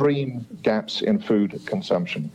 [0.00, 2.30] extreme gaps in food consumption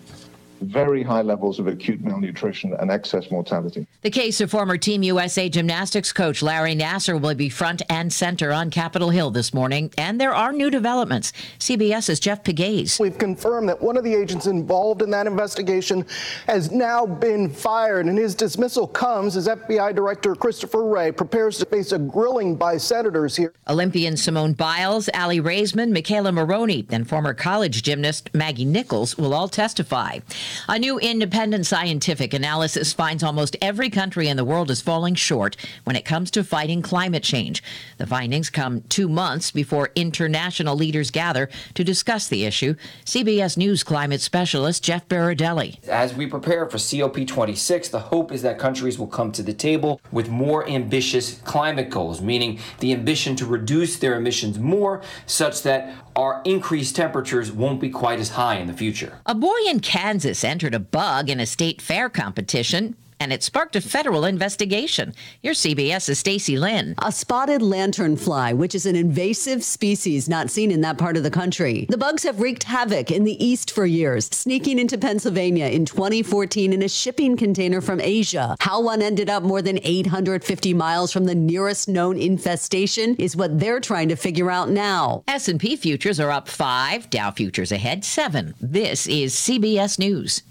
[0.61, 3.87] very high levels of acute malnutrition and excess mortality.
[4.01, 8.51] The case of former Team USA gymnastics coach Larry Nassar will be front and center
[8.51, 11.33] on Capitol Hill this morning, and there are new developments.
[11.59, 12.99] CBS's Jeff Pegues.
[12.99, 16.05] We've confirmed that one of the agents involved in that investigation
[16.47, 21.65] has now been fired, and his dismissal comes as FBI Director Christopher Wray prepares to
[21.65, 23.53] face a grilling by senators here.
[23.67, 29.47] Olympian Simone Biles, Aly Raisman, McKayla Maroney, and former college gymnast Maggie Nichols will all
[29.47, 30.19] testify.
[30.67, 35.55] A new independent scientific analysis finds almost every country in the world is falling short
[35.83, 37.63] when it comes to fighting climate change.
[37.97, 42.75] The findings come two months before international leaders gather to discuss the issue.
[43.05, 45.87] CBS News climate specialist Jeff Berardelli.
[45.87, 50.01] As we prepare for COP26, the hope is that countries will come to the table
[50.11, 55.93] with more ambitious climate goals, meaning the ambition to reduce their emissions more such that
[56.15, 59.19] our increased temperatures won't be quite as high in the future.
[59.25, 63.75] A boy in Kansas entered a bug in a state fair competition and it sparked
[63.75, 65.13] a federal investigation.
[65.41, 66.95] Here's CBS's Stacy Lynn.
[66.99, 71.31] A spotted lanternfly, which is an invasive species not seen in that part of the
[71.31, 71.85] country.
[71.89, 76.73] The bugs have wreaked havoc in the east for years, sneaking into Pennsylvania in 2014
[76.73, 78.55] in a shipping container from Asia.
[78.59, 83.59] How one ended up more than 850 miles from the nearest known infestation is what
[83.59, 85.23] they're trying to figure out now.
[85.27, 88.55] S&P futures are up 5, Dow futures ahead 7.
[88.59, 90.41] This is CBS News.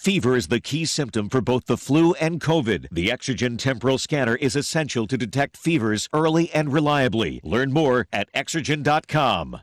[0.00, 2.86] Fever is the key symptom for both the flu and COVID.
[2.90, 7.38] The Exergen temporal scanner is essential to detect fevers early and reliably.
[7.44, 9.60] Learn more at exergen.com.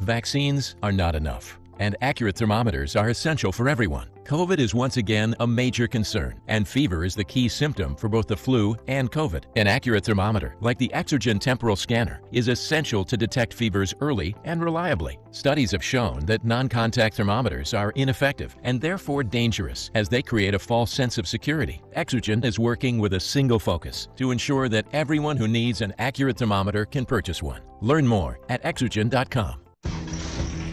[0.00, 4.08] Vaccines are not enough, and accurate thermometers are essential for everyone.
[4.24, 8.26] COVID is once again a major concern, and fever is the key symptom for both
[8.26, 9.44] the flu and COVID.
[9.56, 14.62] An accurate thermometer, like the Exergen temporal scanner, is essential to detect fevers early and
[14.62, 15.18] reliably.
[15.30, 20.54] Studies have shown that non contact thermometers are ineffective and therefore dangerous as they create
[20.54, 21.80] a false sense of security.
[21.96, 26.36] Exergen is working with a single focus to ensure that everyone who needs an accurate
[26.36, 27.62] thermometer can purchase one.
[27.80, 29.62] Learn more at exergen.com.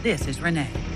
[0.02, 0.95] This is Renee.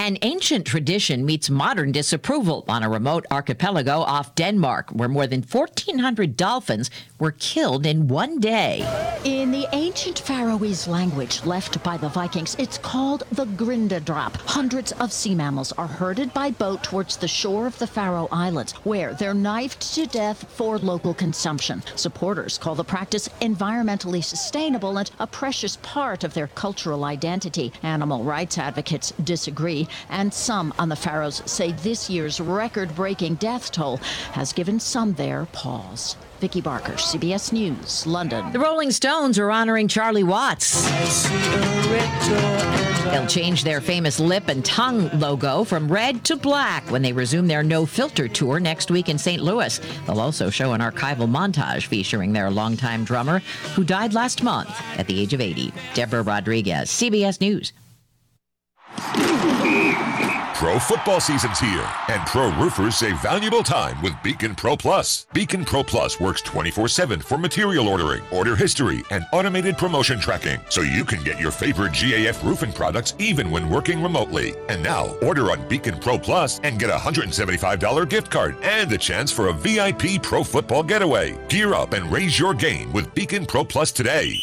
[0.00, 5.42] An ancient tradition meets modern disapproval on a remote archipelago off Denmark, where more than
[5.42, 8.80] 1,400 dolphins were killed in one day.
[9.24, 14.36] In the ancient Faroese language left by the Vikings, it's called the Grindadrap.
[14.46, 18.72] Hundreds of sea mammals are herded by boat towards the shore of the Faroe Islands,
[18.84, 21.82] where they're knifed to death for local consumption.
[21.96, 27.70] Supporters call the practice environmentally sustainable and a precious part of their cultural identity.
[27.82, 33.70] Animal rights advocates disagree and some on the Faroes say this year's record breaking death
[33.72, 33.98] toll
[34.32, 36.16] has given some there pause.
[36.40, 38.50] Vicki Barker, CBS News, London.
[38.52, 40.88] The Rolling Stones are honoring Charlie Watts.
[43.10, 47.46] They'll change their famous lip and tongue logo from red to black when they resume
[47.46, 49.42] their No Filter tour next week in St.
[49.42, 49.80] Louis.
[50.06, 53.40] They'll also show an archival montage featuring their longtime drummer,
[53.74, 55.72] who died last month at the age of 80.
[55.92, 57.72] Deborah Rodriguez, CBS News.
[60.60, 65.26] Pro football season's here, and pro roofers save valuable time with Beacon Pro Plus.
[65.32, 70.60] Beacon Pro Plus works 24 7 for material ordering, order history, and automated promotion tracking,
[70.68, 74.54] so you can get your favorite GAF roofing products even when working remotely.
[74.68, 78.98] And now, order on Beacon Pro Plus and get a $175 gift card and the
[78.98, 81.38] chance for a VIP pro football getaway.
[81.48, 84.34] Gear up and raise your game with Beacon Pro Plus today.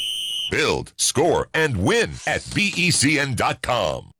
[0.49, 4.13] Build, score, and win at BECN.com.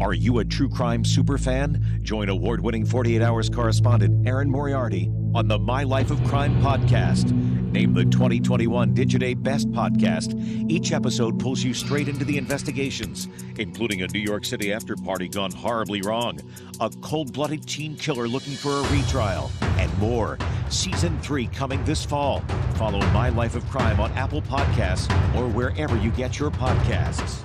[0.00, 2.02] Are you a true crime superfan?
[2.02, 7.32] Join award winning 48 Hours correspondent Erin Moriarty on the My Life of Crime podcast.
[7.70, 10.34] Named the 2021 Digiday Best Podcast,
[10.70, 15.28] each episode pulls you straight into the investigations, including a New York City after party
[15.28, 16.40] gone horribly wrong,
[16.80, 20.38] a cold blooded teen killer looking for a retrial, and more.
[20.70, 22.40] Season 3 coming this fall.
[22.76, 27.44] Follow My Life of Crime on Apple Podcasts or wherever you get your podcasts.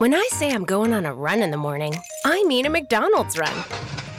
[0.00, 1.94] When I say I'm going on a run in the morning,
[2.24, 3.52] I mean a McDonald's run.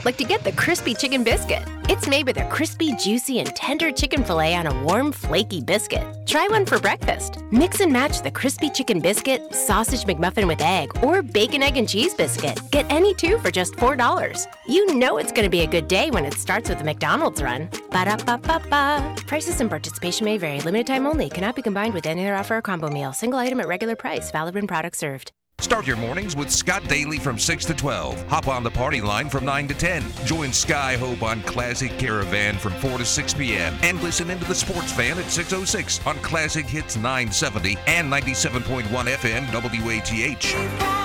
[0.04, 3.90] Like to get the crispy chicken biscuit It's made with a crispy, juicy, and tender
[3.90, 6.06] chicken filet on a warm, flaky biscuit.
[6.24, 7.38] Try one for breakfast.
[7.50, 11.88] Mix and match the crispy chicken biscuit, sausage McMuffin with egg, or bacon, egg, and
[11.88, 12.60] cheese biscuit.
[12.70, 14.46] Get any two for just $4.
[14.68, 17.42] You know it's going to be a good day when it starts with a McDonald's
[17.42, 17.68] run.
[17.90, 19.14] Ba da ba ba ba.
[19.26, 20.60] Prices and participation may vary.
[20.60, 21.28] Limited time only.
[21.28, 23.12] Cannot be combined with any other offer or combo meal.
[23.12, 24.30] Single item at regular price.
[24.30, 25.32] Valid when product served.
[25.62, 28.26] Start your mornings with Scott Daly from 6 to 12.
[28.26, 30.02] Hop on the party line from 9 to 10.
[30.24, 33.78] Join Sky Hope on Classic Caravan from 4 to 6 p.m.
[33.82, 39.46] And listen into the Sports Fan at 6.06 on Classic Hits 970 and 97.1 FM
[39.52, 41.00] WATH.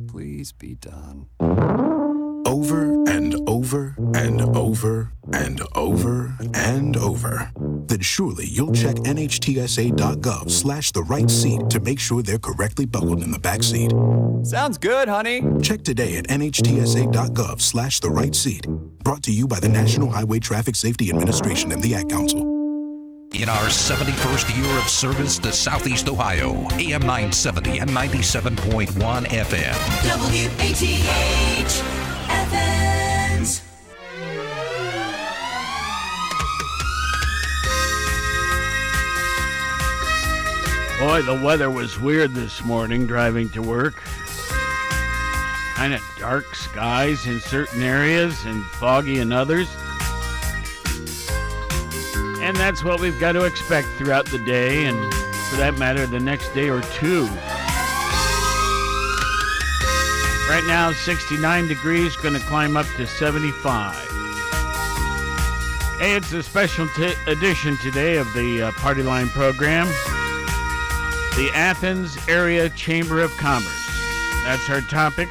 [0.09, 1.27] please be done.
[2.45, 7.51] Over and over and over and over and over,
[7.87, 13.23] then surely you'll check nhtsa.gov slash the right seat to make sure they're correctly buckled
[13.23, 13.91] in the back seat.
[14.43, 15.41] Sounds good, honey.
[15.61, 18.67] Check today at nhtsa.gov slash the right seat.
[19.03, 22.41] Brought to you by the National Highway Traffic Safety Administration and the Ad Council.
[23.33, 29.73] In our 71st year of service to Southeast Ohio, AM 970 and 97.1 FM.
[30.05, 32.02] WATH
[41.03, 43.95] Boy, the weather was weird this morning driving to work.
[45.75, 49.67] Kind of dark skies in certain areas and foggy in others.
[52.41, 54.97] And that's what we've got to expect throughout the day, and
[55.49, 57.25] for that matter, the next day or two.
[60.47, 63.93] Right now, 69 degrees, going to climb up to 75.
[65.99, 69.85] Hey, it's a special t- edition today of the uh, Party Line program.
[71.35, 73.89] The Athens Area Chamber of Commerce.
[74.43, 75.27] That's our topic.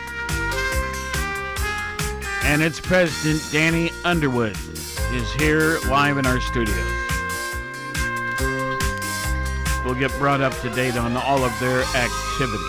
[2.42, 4.56] And its president, Danny Underwood,
[5.12, 6.76] is here live in our studios.
[9.85, 12.66] We'll get brought up to date on all of their activities.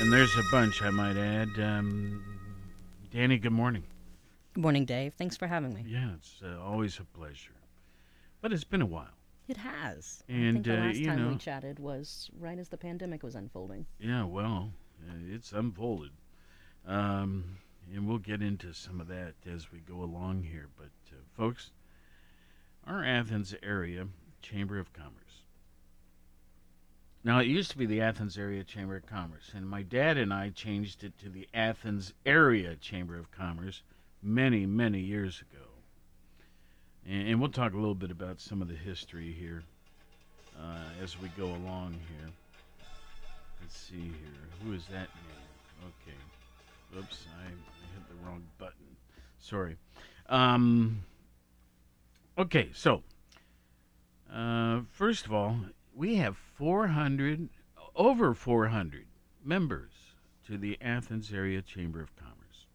[0.00, 1.50] And there's a bunch, I might add.
[1.60, 2.24] Um,
[3.12, 3.84] Danny, good morning.
[4.54, 5.14] Good morning, Dave.
[5.14, 5.84] Thanks for having me.
[5.86, 7.54] Yeah, it's uh, always a pleasure.
[8.40, 9.17] But it's been a while.
[9.48, 10.22] It has.
[10.28, 13.22] I think the uh, last you time know- we chatted was right as the pandemic
[13.22, 13.86] was unfolding.
[13.98, 14.72] Yeah, well,
[15.08, 16.10] uh, it's unfolded.
[16.86, 17.56] Um,
[17.92, 20.68] and we'll get into some of that as we go along here.
[20.76, 21.72] But, uh, folks,
[22.86, 24.08] our Athens area
[24.42, 25.44] Chamber of Commerce.
[27.24, 30.32] Now, it used to be the Athens Area Chamber of Commerce, and my dad and
[30.32, 33.82] I changed it to the Athens Area Chamber of Commerce
[34.22, 35.67] many, many years ago.
[37.06, 39.62] And, and we'll talk a little bit about some of the history here
[40.58, 42.30] uh, as we go along here.
[43.60, 44.48] Let's see here.
[44.64, 45.88] Who is that name?
[46.02, 46.98] Okay.
[46.98, 48.96] Oops, I, I hit the wrong button.
[49.38, 49.76] Sorry.
[50.28, 51.02] Um,
[52.38, 53.02] okay, so
[54.32, 55.56] uh, first of all,
[55.94, 57.48] we have 400,
[57.96, 59.06] over 400
[59.44, 59.90] members
[60.46, 62.66] to the Athens Area Chamber of Commerce.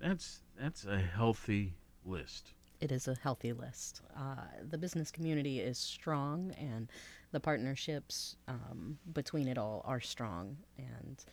[0.00, 1.74] That's that's a healthy
[2.06, 2.52] list.
[2.80, 4.02] It is a healthy list.
[4.16, 6.88] Uh, the business community is strong, and
[7.32, 10.58] the partnerships um, between it all are strong.
[10.76, 11.24] And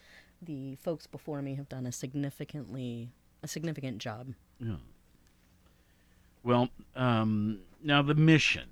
[0.41, 3.09] the folks before me have done a significantly
[3.43, 4.33] a significant job.
[4.59, 4.77] Yeah.
[6.43, 8.69] Well, um, now the mission.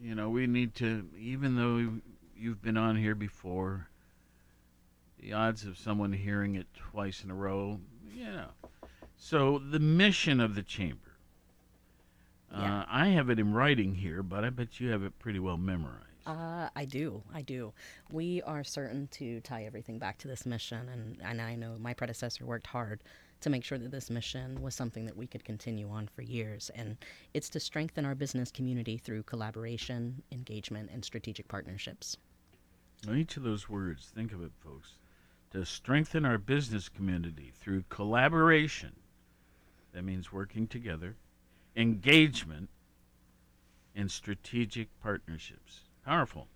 [0.00, 2.00] You know, we need to, even though
[2.36, 3.88] you've been on here before,
[5.18, 7.80] the odds of someone hearing it twice in a row,
[8.14, 8.48] you know.
[9.18, 11.00] So the mission of the chamber.
[12.52, 15.58] Uh, I have it in writing here, but I bet you have it pretty well
[15.58, 16.04] memorized.
[16.26, 17.22] Uh, I do.
[17.34, 17.72] I do.
[18.10, 21.92] We are certain to tie everything back to this mission, and, and I know my
[21.92, 23.02] predecessor worked hard
[23.42, 26.70] to make sure that this mission was something that we could continue on for years.
[26.74, 26.96] And
[27.34, 32.16] it's to strengthen our business community through collaboration, engagement, and strategic partnerships.
[33.06, 34.94] Now, each of those words, think of it, folks,
[35.52, 38.92] to strengthen our business community through collaboration.
[39.96, 41.16] That means working together,
[41.74, 42.68] engagement,
[43.94, 45.80] and strategic partnerships.
[46.04, 46.48] Powerful.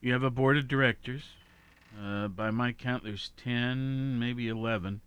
[0.00, 1.24] You have a board of directors.
[2.00, 5.00] Uh, by my count, there's 10, maybe 11.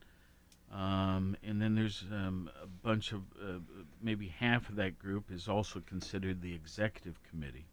[0.70, 3.60] Um, and then there's um, a bunch of, uh,
[4.02, 7.68] maybe half of that group is also considered the executive committee.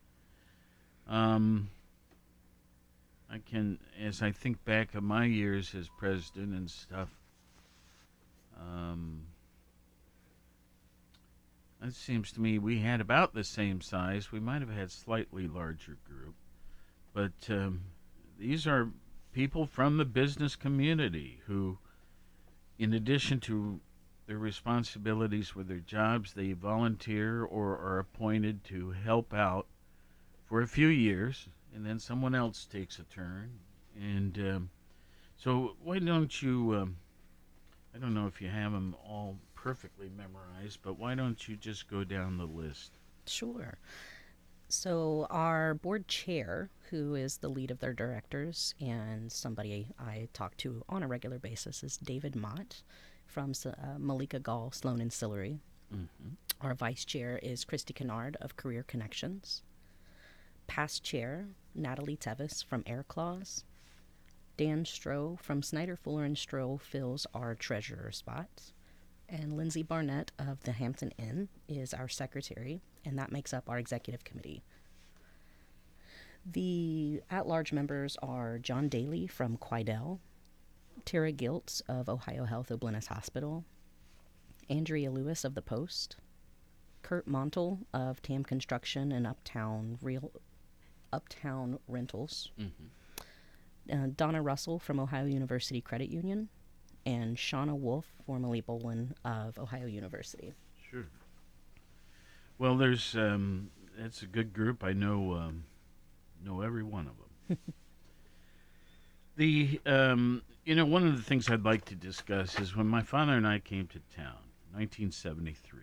[1.09, 1.71] Um,
[3.29, 7.09] I can, as I think back of my years as president and stuff,
[8.58, 9.26] um,
[11.82, 14.32] it seems to me we had about the same size.
[14.32, 16.34] We might have had slightly larger group,
[17.12, 17.82] but um,
[18.38, 18.90] these are
[19.32, 21.78] people from the business community who,
[22.78, 23.80] in addition to
[24.26, 29.66] their responsibilities with their jobs, they volunteer or are appointed to help out
[30.44, 33.58] for a few years, and then someone else takes a turn.
[33.94, 34.70] And um,
[35.37, 36.75] so, why don't you?
[36.75, 36.96] Um,
[37.94, 41.88] I don't know if you have them all perfectly memorized, but why don't you just
[41.88, 42.98] go down the list?
[43.26, 43.78] Sure.
[44.68, 50.56] So, our board chair, who is the lead of their directors and somebody I talk
[50.58, 52.82] to on a regular basis, is David Mott
[53.26, 55.60] from uh, Mollica Gall Sloan and Sillery.
[55.94, 56.30] Mm-hmm.
[56.60, 59.62] Our vice chair is Christy Kennard of Career Connections.
[60.66, 63.64] Past chair, Natalie Tevis from Air Claws.
[64.56, 68.73] Dan Stroh from Snyder Fuller and Stroh fills our treasurer spot.
[69.28, 73.78] And Lindsay Barnett of the Hampton Inn is our secretary, and that makes up our
[73.78, 74.62] executive committee.
[76.46, 80.18] The at large members are John Daly from Quidel,
[81.04, 83.64] Tara Giltz of Ohio Health O'Bleness Hospital,
[84.68, 86.16] Andrea Lewis of The Post,
[87.02, 90.30] Kurt Montel of Tam Construction and Uptown Real
[91.12, 92.87] Uptown Rentals, mm-hmm.
[93.93, 96.49] Uh, Donna Russell from Ohio University Credit Union,
[97.07, 100.55] and Shauna Wolf, formerly Bolin of Ohio University.
[100.91, 101.07] Sure.
[102.59, 104.85] Well, there's um, that's a good group.
[104.85, 105.64] I know um,
[106.45, 107.14] know every one of
[107.49, 107.59] them.
[109.37, 113.03] the um, you know one of the things I'd like to discuss is when my
[113.03, 114.38] father and I came to town,
[114.73, 115.81] 1973.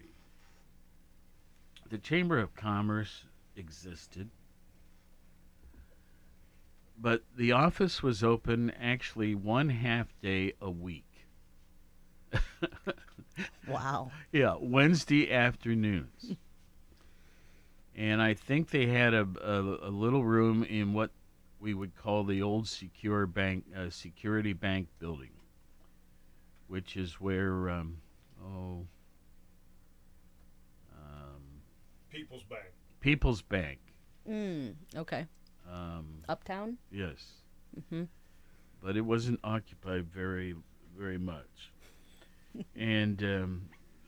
[1.90, 3.26] The Chamber of Commerce
[3.58, 4.30] existed,
[7.02, 11.06] but the office was open actually one half day a week.
[13.68, 14.12] Wow.
[14.32, 16.36] Yeah, Wednesday afternoons.
[17.96, 21.12] and I think they had a, a, a little room in what
[21.60, 25.32] we would call the old secure bank, uh, security bank building,
[26.68, 27.98] which is where, um,
[28.44, 28.86] oh,
[30.94, 31.42] um,
[32.10, 32.66] People's Bank.
[33.00, 33.80] People's Bank.
[34.30, 35.26] Mm, okay.
[35.72, 36.78] Um, Uptown?
[36.92, 37.26] yes.
[37.80, 38.04] Mm-hmm.
[38.84, 40.56] but it wasn't occupied very
[40.98, 41.72] very much.
[42.76, 43.62] and um,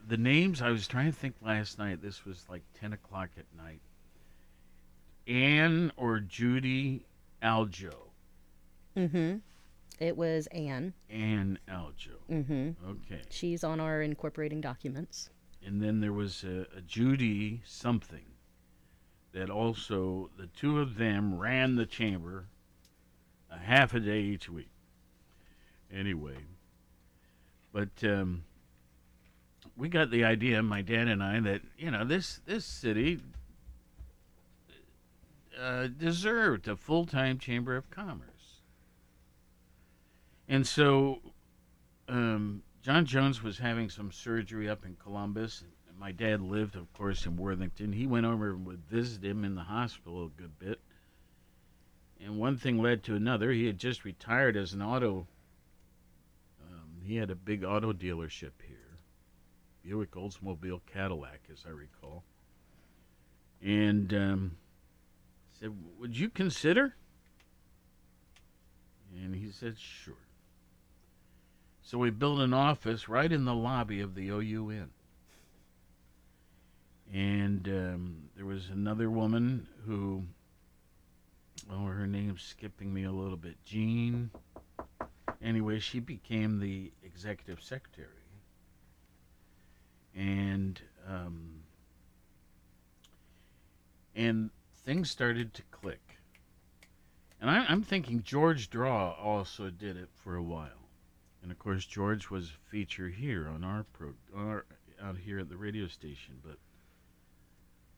[0.06, 2.02] the names I was trying to think last night.
[2.02, 3.80] This was like ten o'clock at night.
[5.26, 7.06] Anne or Judy
[7.42, 7.94] Aljo.
[8.96, 9.36] Mm-hmm.
[10.00, 10.92] It was Anne.
[11.08, 12.18] Anne Aljo.
[12.30, 12.70] Mm-hmm.
[12.90, 13.22] Okay.
[13.30, 15.30] She's on our incorporating documents.
[15.64, 18.33] And then there was a, a Judy something
[19.34, 22.46] that also the two of them ran the chamber
[23.50, 24.70] a half a day each week.
[25.92, 26.38] Anyway,
[27.72, 28.44] but um,
[29.76, 33.20] we got the idea, my dad and I, that you know this this city
[35.60, 38.60] uh, deserved a full time Chamber of Commerce.
[40.48, 41.20] And so
[42.08, 45.64] um, John Jones was having some surgery up in Columbus.
[46.04, 47.94] My dad lived, of course, in Worthington.
[47.94, 50.78] He went over and would visit him in the hospital a good bit.
[52.22, 53.50] And one thing led to another.
[53.50, 55.26] He had just retired as an auto.
[56.60, 58.98] Um, he had a big auto dealership here
[59.82, 62.22] Buick, Oldsmobile, Cadillac, as I recall.
[63.62, 64.56] And um,
[65.58, 66.96] said, Would you consider?
[69.16, 70.14] And he said, Sure.
[71.80, 74.90] So we built an office right in the lobby of the OUN.
[77.14, 80.24] And um, there was another woman who,
[81.70, 84.32] oh, her name's skipping me a little bit, Jean.
[85.40, 88.08] Anyway, she became the executive secretary.
[90.16, 91.62] And um,
[94.16, 94.50] and
[94.84, 96.18] things started to click.
[97.40, 100.88] And I, I'm thinking George Draw also did it for a while.
[101.44, 104.64] And of course, George was a feature here on our pro, our,
[105.00, 106.56] out here at the radio station, but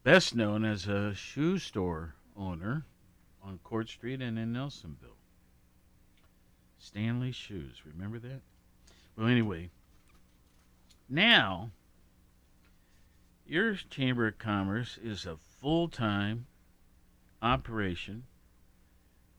[0.06, 2.86] best known as a shoe store owner
[3.42, 5.18] on Court Street and in Nelsonville.
[6.78, 8.40] Stanley Shoes, remember that?
[9.16, 9.68] Well, anyway,
[11.08, 11.70] now
[13.44, 16.46] your Chamber of Commerce is a full time
[17.42, 18.22] operation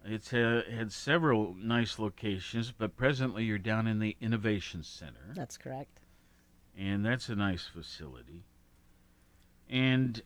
[0.03, 5.33] it's uh, had several nice locations, but presently you're down in the Innovation Center.
[5.33, 5.99] That's correct.
[6.77, 8.45] And that's a nice facility.
[9.69, 10.21] And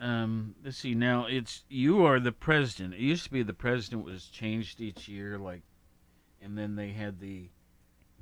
[0.00, 2.94] um, let's see, now it's you are the president.
[2.94, 5.62] It used to be the president was changed each year, like,
[6.40, 7.48] and then they had the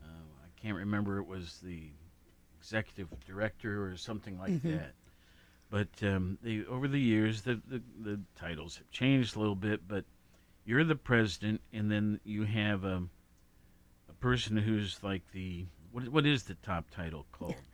[0.02, 0.06] uh,
[0.44, 1.90] I can't remember it was the
[2.58, 4.78] executive director or something like Mhm.
[4.78, 4.94] that.
[5.70, 9.87] But um, they, over the years, the, the the titles have changed a little bit,
[9.87, 10.04] but
[10.64, 13.04] you're the president, and then you have a,
[14.08, 17.54] a person who's like the what what is the top title called?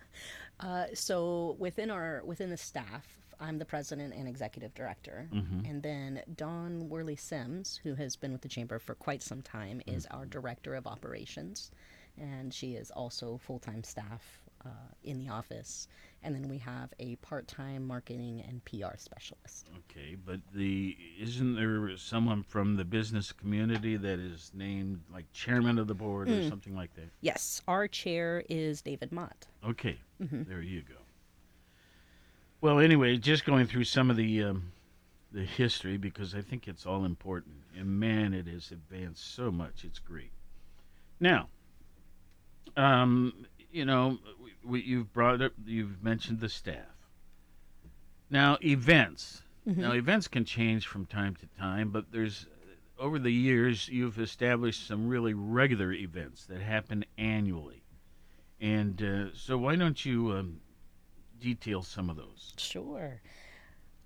[0.61, 5.69] Uh, so within our within the staff, I'm the president and executive director, Mhm.
[5.69, 9.83] and then Dawn Worley Sims, who has been with the chamber for quite some time,
[9.87, 11.71] is our director of operations,
[12.17, 14.69] and she is also full time staff uh,
[15.03, 15.89] in the office.
[16.23, 19.69] And then we have a part time marketing and PR specialist.
[19.91, 25.79] Okay, but the isn't there someone from the business community that is named like chairman
[25.79, 26.49] of the board or Mm.
[26.49, 27.11] something like that?
[27.21, 29.47] Yes, our chair is David Mott.
[29.63, 30.47] Okay, Mhm.
[30.47, 31.04] there you go.
[32.65, 34.73] Well, anyway, just going through some of the um,
[35.31, 39.85] the history because I think it's all important, and man, it has advanced so much.
[39.85, 40.31] It's great.
[41.21, 41.49] Now,
[42.75, 47.11] um, you know, we, we, you've brought up, you've mentioned the staff.
[48.31, 49.43] Now, events.
[49.69, 49.77] Mhm.
[49.77, 52.47] Now, events can change from time to time, but there's
[52.99, 57.83] over the years you've established some really regular events that happen annually.
[58.59, 60.61] And uh, so, why don't you um,
[61.41, 62.53] detail some of those?
[62.57, 63.21] Sure.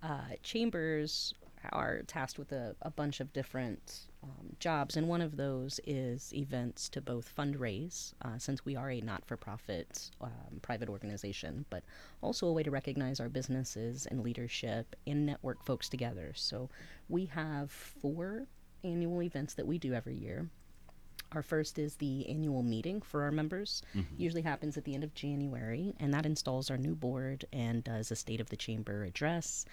[0.03, 1.35] Uh, chambers
[1.73, 6.33] are tasked with a, a bunch of different um, jobs, and one of those is
[6.35, 11.65] events to both fundraise, uh, since we are a not for profit um, private organization,
[11.71, 11.83] but
[12.21, 16.33] also a way to recognize our businesses and leadership and network folks together.
[16.35, 16.71] So
[17.09, 18.47] we have four
[18.85, 20.49] annual events that we do every year.
[21.33, 23.83] Our first is the annual meeting for our members.
[23.95, 24.07] Mhm.
[24.17, 28.11] Usually happens at the end of January, and that installs our new board and does
[28.11, 29.65] a State of the Chamber address,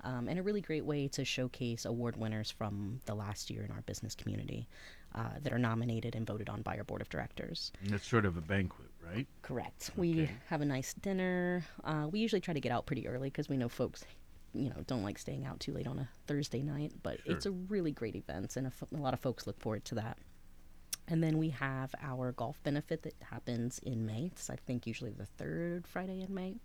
[0.00, 3.70] um, and a really great way to showcase award winners from the last year in
[3.70, 4.68] our business community
[5.14, 7.70] uh, that are nominated and voted on by our board of directors.
[7.82, 9.28] And It's sort of a banquet, right?
[9.42, 9.92] Correct.
[9.96, 11.64] We have a nice dinner.
[11.84, 14.04] Uh, we usually try to get out pretty early because we know folks,
[14.52, 16.92] you know, don't like staying out too late on a Thursday night.
[17.04, 19.84] But it's a really great event, and a, fo- a lot of folks look forward
[19.86, 20.18] to that.
[21.08, 24.30] And then we have our golf benefit that happens in May.
[24.32, 26.56] It's I think usually the third Friday in May.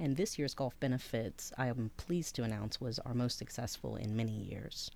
[0.00, 4.16] And this year's golf benefit, I am pleased to announce, was our most successful in
[4.16, 4.90] many years.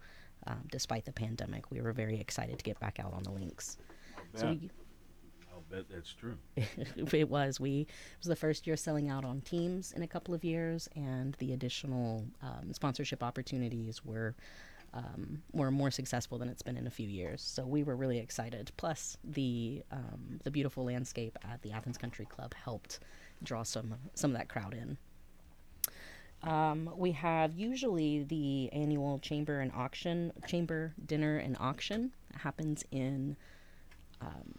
[0.47, 3.79] Um, despite the pandemic, we were very excited to get back out on the links.
[4.35, 4.71] So we,
[5.53, 6.37] I'll bet that's true.
[6.57, 7.61] it was.
[7.61, 10.89] We it was the first year selling out on teams in a couple of years,
[10.97, 14.35] and the additional um, sponsorship opportunities were
[14.95, 17.41] um, were more successful than it's been in a few years.
[17.41, 18.71] So we were really excited.
[18.77, 23.01] Plus, the um, the beautiful landscape at the Athens Country Club helped
[23.43, 24.99] draw some some of that crowd in.
[26.43, 33.37] Um, we have usually the annual chamber and auction, chamber dinner and auction happens in
[34.21, 34.59] um,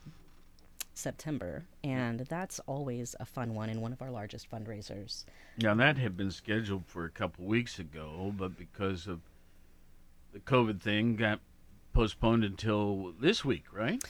[0.94, 5.26] September, and that's always a fun one and one of our largest fundraisers.
[5.58, 9.20] Now that had been scheduled for a couple weeks ago, but because of
[10.34, 11.40] the COVID thing got
[11.94, 14.04] postponed until this week, right?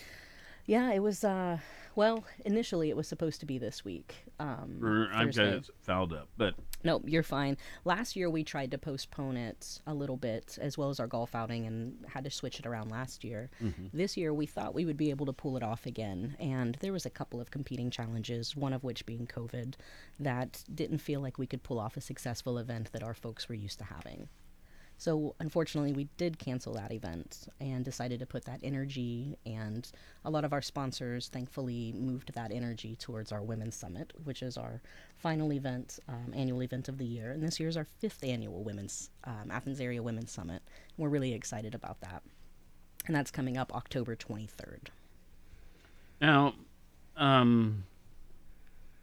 [0.66, 1.24] Yeah, it was.
[1.24, 1.58] Uh,
[1.96, 4.16] well, initially it was supposed to be this week.
[4.40, 4.80] Um,
[5.14, 7.58] I'm it fouled up, but No, you're fine.
[7.86, 11.36] Last year we tried to postpone it a little bit, as well as our golf
[11.36, 13.52] outing, and had to switch it around last year.
[13.62, 13.92] Mhm.
[13.94, 16.94] This year we thought we would be able to pull it off again, and there
[16.94, 19.76] was a couple of competing challenges, one of which being COVID,
[20.20, 23.56] that didn't feel like we could pull off a successful event that our folks were
[23.56, 24.30] used to having.
[25.04, 29.86] So unfortunately, we did cancel that event and decided to put that energy and
[30.24, 34.56] a lot of our sponsors thankfully moved that energy towards our Women's Summit, which is
[34.56, 34.82] our
[35.18, 37.32] final event, um, annual event of the year.
[37.32, 40.62] And this year is our fifth annual Women's um, Athens Area Women's Summit.
[40.98, 42.24] We're really excited about that.
[43.06, 44.88] And that's coming up October 23rd.
[46.22, 46.54] Now,
[47.18, 47.84] um,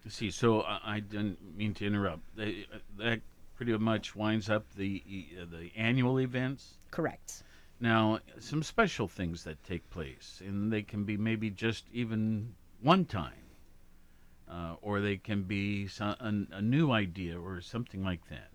[0.09, 0.31] see.
[0.31, 2.23] So I, I didn't mean to interrupt.
[2.39, 2.47] Uh,
[2.97, 3.21] that
[3.61, 5.03] pretty much winds up the
[5.39, 6.79] uh, the annual events.
[6.91, 7.43] Correct.
[7.79, 13.05] Now, some special things that take place, and they can be maybe just even one
[13.05, 13.45] time,
[14.51, 18.49] uh, or they can be some, a, a new idea or something like that.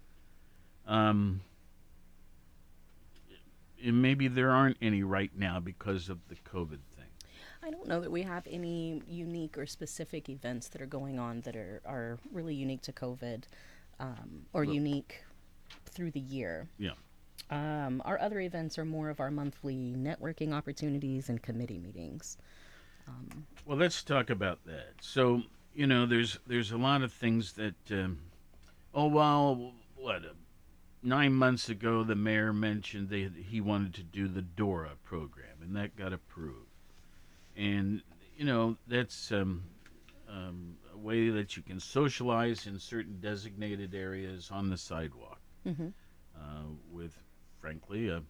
[0.92, 1.42] Um,
[3.84, 7.12] and maybe there aren't any right now because of the COVID thing.
[7.62, 11.42] I don't know that we have any unique or specific events that are going on
[11.42, 13.44] that are, are really unique to COVID
[14.00, 15.24] um, or unique
[15.86, 16.68] through the year.
[16.78, 16.92] Yeah.
[17.50, 22.38] Um, our other events are more of our monthly networking opportunities and committee meetings.
[23.08, 24.94] Um, Well, let's talk about that.
[25.02, 27.76] So, you know, there's there's a lot of things that.
[27.92, 28.20] Um,
[28.94, 30.26] oh well, what?
[30.26, 30.30] Uh,
[31.04, 35.76] nine months ago, the mayor mentioned that he wanted to do the DORA program, and
[35.76, 36.70] that got approved.
[37.56, 38.02] And
[38.36, 39.64] you know, that's um,
[40.28, 45.94] um, way that you can socialize in certain designated areas on the sidewalk, Mhm.
[46.36, 47.18] uh, with,
[47.60, 48.22] frankly, a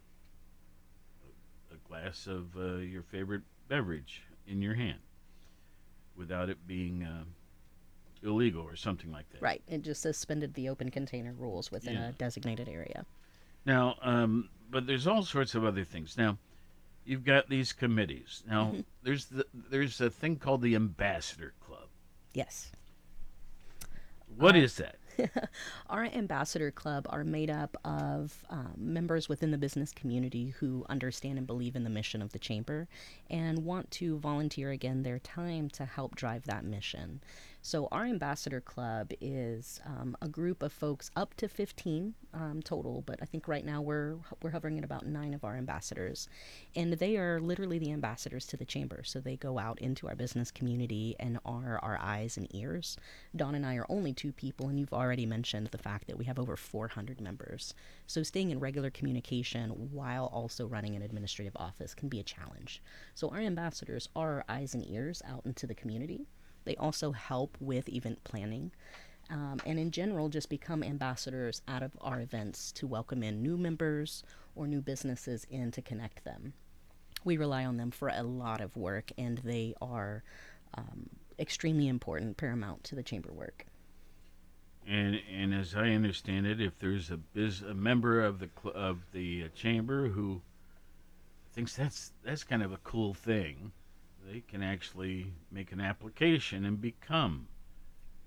[1.71, 4.99] a glass of uh, your favorite beverage in your hand
[6.15, 7.23] without it being uh,
[8.23, 9.41] illegal or something like that.
[9.41, 9.61] right.
[9.67, 12.09] It just suspended the open container rules within Yeah.
[12.09, 13.05] a designated area.
[13.65, 16.17] Now, um, but there's all sorts of other things.
[16.17, 16.37] Now,
[17.03, 18.43] you've got these committees.
[18.47, 18.81] Now, Mm-hmm.
[19.03, 21.53] there's the, there's a thing called the Ambassador.
[22.35, 22.71] Yes.
[24.37, 24.97] What is that?
[25.89, 31.37] Our ambassador club are made up of um, members within the business community who understand
[31.37, 32.89] and believe in the mission of the chamber
[33.29, 37.21] and want to volunteer again their time to help drive that mission.
[37.65, 43.01] So, our ambassador club is um, a group of folks up to 15 um, total,
[43.07, 46.29] but I think right now we're we're hovering at about nine of our ambassadors,
[46.75, 49.01] and they are literally the ambassadors to the chamber.
[49.03, 52.97] So they go out into our business community and are our eyes and ears.
[53.35, 56.25] Dawn and I are only two people, and you've already mentioned the fact that we
[56.25, 57.73] have over 400 members.
[58.05, 62.83] So staying in regular communication while also running an administrative office can be a challenge.
[63.15, 66.27] So our ambassadors are our eyes and ears out into the community.
[66.65, 68.71] They also help with event planning.
[69.29, 73.57] Um, and in general, just become ambassadors out of our events to welcome in new
[73.57, 74.23] members
[74.55, 76.53] or new businesses in to connect them.
[77.23, 80.23] We rely on them for a lot of work, and they are
[80.75, 83.65] um, extremely important, paramount to the chamber work.
[84.87, 88.75] And and as I understand it, if there's a biz, a member of the cl-
[88.75, 90.41] of the chamber who
[91.53, 93.71] thinks that's that's kind of a cool thing,
[94.31, 97.47] they can actually make an application and become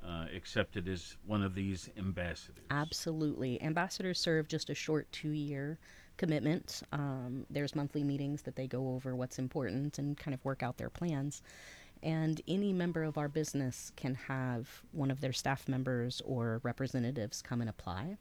[0.06, 2.64] uh, accepted as one of these ambassadors.
[2.70, 3.60] Absolutely.
[3.62, 5.78] Ambassadors serve just a short two year
[6.16, 6.82] commitment.
[6.92, 10.76] Um, there's monthly meetings that they go over what's important and kind of work out
[10.76, 11.42] their plans.
[12.02, 17.42] And any member of our business can have one of their staff members or representatives
[17.42, 18.18] come and apply.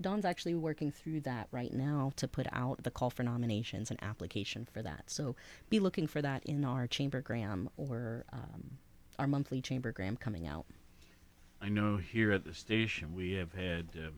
[0.00, 4.02] Dawn's actually working through that right now to put out the call for nominations and
[4.02, 5.04] application for that.
[5.08, 5.36] So
[5.68, 8.78] be looking for that in our chambergram or um,
[9.18, 10.66] our monthly chambergram coming out.
[11.60, 14.14] I know here at the station we have had, um,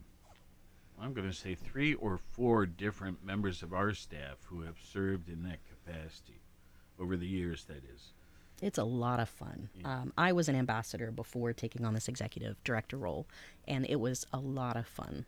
[1.00, 5.28] I'm going to say three or four different members of our staff who have served
[5.28, 6.40] in that capacity
[7.00, 8.12] over the years, that is.
[8.60, 9.68] It's a lot of fun.
[9.84, 13.26] Um, I was an ambassador before taking on this executive director role,
[13.66, 15.24] and it was a lot of fun.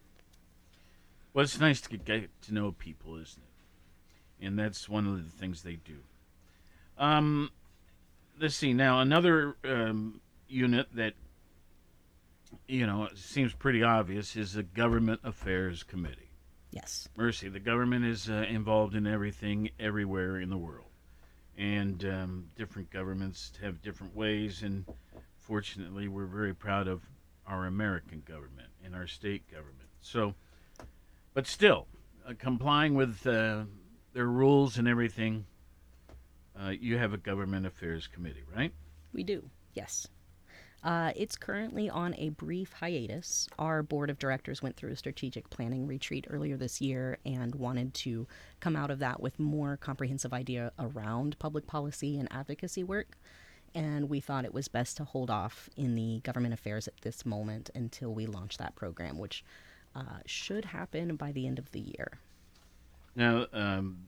[1.34, 4.46] Well, it's nice to get, to know people, isn't it?
[4.46, 5.98] And that's one of the things they do.
[6.96, 7.50] Um,
[8.40, 8.72] let's see.
[8.72, 11.14] Now, another um, unit that,
[12.68, 16.30] you know, seems pretty obvious is the Government Affairs Committee.
[16.70, 17.08] Yes.
[17.16, 20.86] Mercy, the government is uh, involved in everything everywhere in the world.
[21.56, 24.62] And um, different governments have different ways.
[24.62, 24.84] And
[25.38, 27.02] fortunately, we're very proud of
[27.46, 29.88] our American government and our state government.
[30.00, 30.34] So,
[31.34, 31.86] but still,
[32.26, 33.64] uh, complying with uh,
[34.12, 35.44] there are rules and everything.
[36.58, 38.72] Uh, you have a government affairs committee, right?
[39.12, 40.06] We do, yes.
[40.84, 43.48] Uh, it's currently on a brief hiatus.
[43.58, 47.94] Our board of directors went through a strategic planning retreat earlier this year and wanted
[47.94, 48.28] to
[48.60, 53.16] come out of that with more comprehensive idea around public policy and advocacy work.
[53.74, 57.24] And we thought it was best to hold off in the government affairs at this
[57.24, 59.42] moment until we launch that program, which
[59.94, 62.18] uh, should happen by the end of the year.
[63.14, 64.07] Now, um,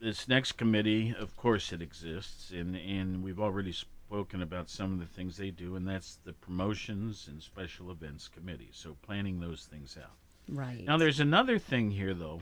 [0.00, 4.98] this next committee, of course, it exists, and, and we've already spoken about some of
[4.98, 8.70] the things they do, and that's the promotions and special events committee.
[8.72, 10.16] So planning those things out.
[10.48, 10.84] Right.
[10.84, 12.40] Now, there's another thing here, though,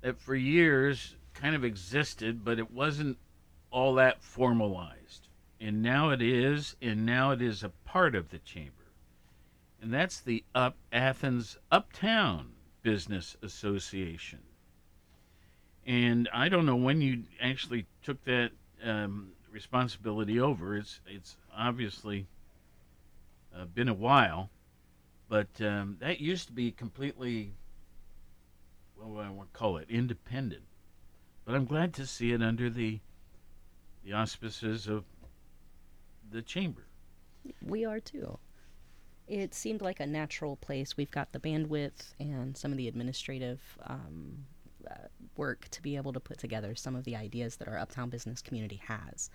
[0.00, 3.16] that for years kind of existed, but it wasn't
[3.70, 5.28] all that formalized.
[5.60, 8.81] And now it is, and now it is a part of the chamber.
[9.82, 14.38] And that's the Up Athens Uptown Business Association.
[15.84, 18.52] And I don't know when you actually took that
[18.84, 20.76] um, responsibility over.
[20.76, 22.28] It's it's obviously
[23.52, 24.50] uh, been a while,
[25.28, 27.52] but um, that used to be completely,
[28.96, 30.62] well, I want to call it independent.
[31.44, 33.00] But I'm glad to see it under the
[34.04, 35.02] the auspices of
[36.30, 36.86] the chamber.
[37.60, 38.38] We are too.
[39.32, 40.94] It seemed like a natural place.
[40.94, 44.44] We've got the bandwidth and some of the administrative um,
[44.86, 48.10] uh, work to be able to put together some of the ideas that our uptown
[48.10, 49.30] business community has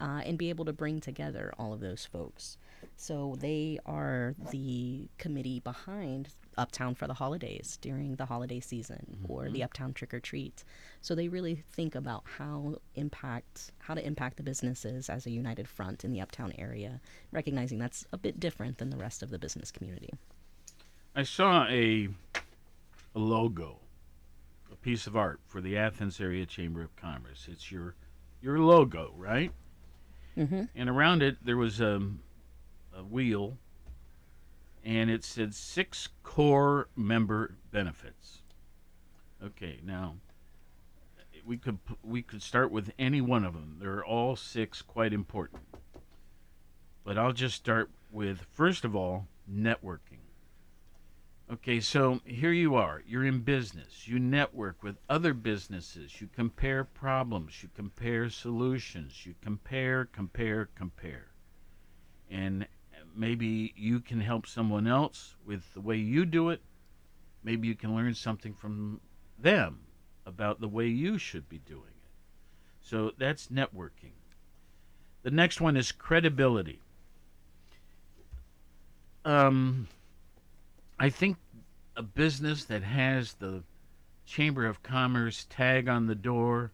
[0.00, 2.58] uh, and be able to bring together all of those folks.
[2.96, 6.28] So they are the committee behind
[6.58, 9.32] Uptown for the holidays during the holiday season mm-hmm.
[9.32, 10.64] or the Uptown trick or treat.
[11.02, 15.68] So they really think about how impact how to impact the businesses as a united
[15.68, 17.00] front in the Uptown area,
[17.32, 20.14] recognizing that's a bit different than the rest of the business community.
[21.14, 22.08] I saw a
[23.14, 23.78] a logo,
[24.72, 27.48] a piece of art for the Athens Area Chamber of Commerce.
[27.50, 27.94] It's your
[28.40, 29.52] your logo, right?
[30.36, 30.64] Mm-hmm.
[30.74, 32.02] And around it there was a,
[32.96, 33.58] a wheel
[34.84, 38.42] and it said six core member benefits.
[39.42, 40.14] Okay, now
[41.44, 43.76] we could we could start with any one of them.
[43.80, 45.62] They're all six quite important.
[47.04, 50.15] But I'll just start with first of all networking.
[51.48, 53.04] Okay, so here you are.
[53.06, 54.08] You're in business.
[54.08, 56.20] You network with other businesses.
[56.20, 57.62] You compare problems.
[57.62, 59.24] You compare solutions.
[59.24, 61.28] You compare, compare, compare.
[62.28, 62.66] And
[63.14, 66.62] maybe you can help someone else with the way you do it.
[67.44, 69.00] Maybe you can learn something from
[69.38, 69.82] them
[70.26, 72.10] about the way you should be doing it.
[72.80, 74.14] So that's networking.
[75.22, 76.82] The next one is credibility.
[79.24, 79.86] Um,
[80.98, 81.36] I think
[81.96, 83.62] a business that has the
[84.24, 86.72] Chamber of Commerce tag on the door,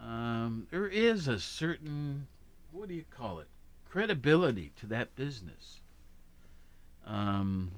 [0.00, 2.26] um, there is a certain,
[2.72, 3.48] what do you call it?
[3.90, 5.80] credibility to that business.
[7.06, 7.70] Um,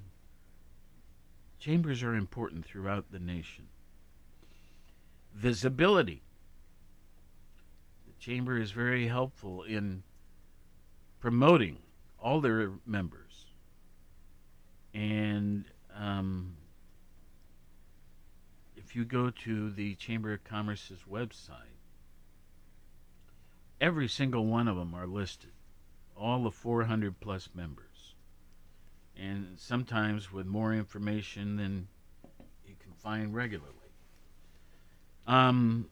[1.59, 3.69] chambers are important throughout the nation.
[5.35, 6.23] Visibility.
[8.07, 10.03] The chamber is very helpful in
[11.21, 11.79] promoting
[12.21, 13.20] all their members.
[14.95, 15.65] And
[15.97, 16.57] um,
[18.77, 21.79] if you go to the Chamber of Commerce's website,
[23.81, 25.53] every single one of them are listed
[26.21, 28.15] all the 400 plus members.
[29.17, 31.89] And sometimes with more information than
[32.67, 33.75] you can find regularly.
[35.27, 35.89] Um,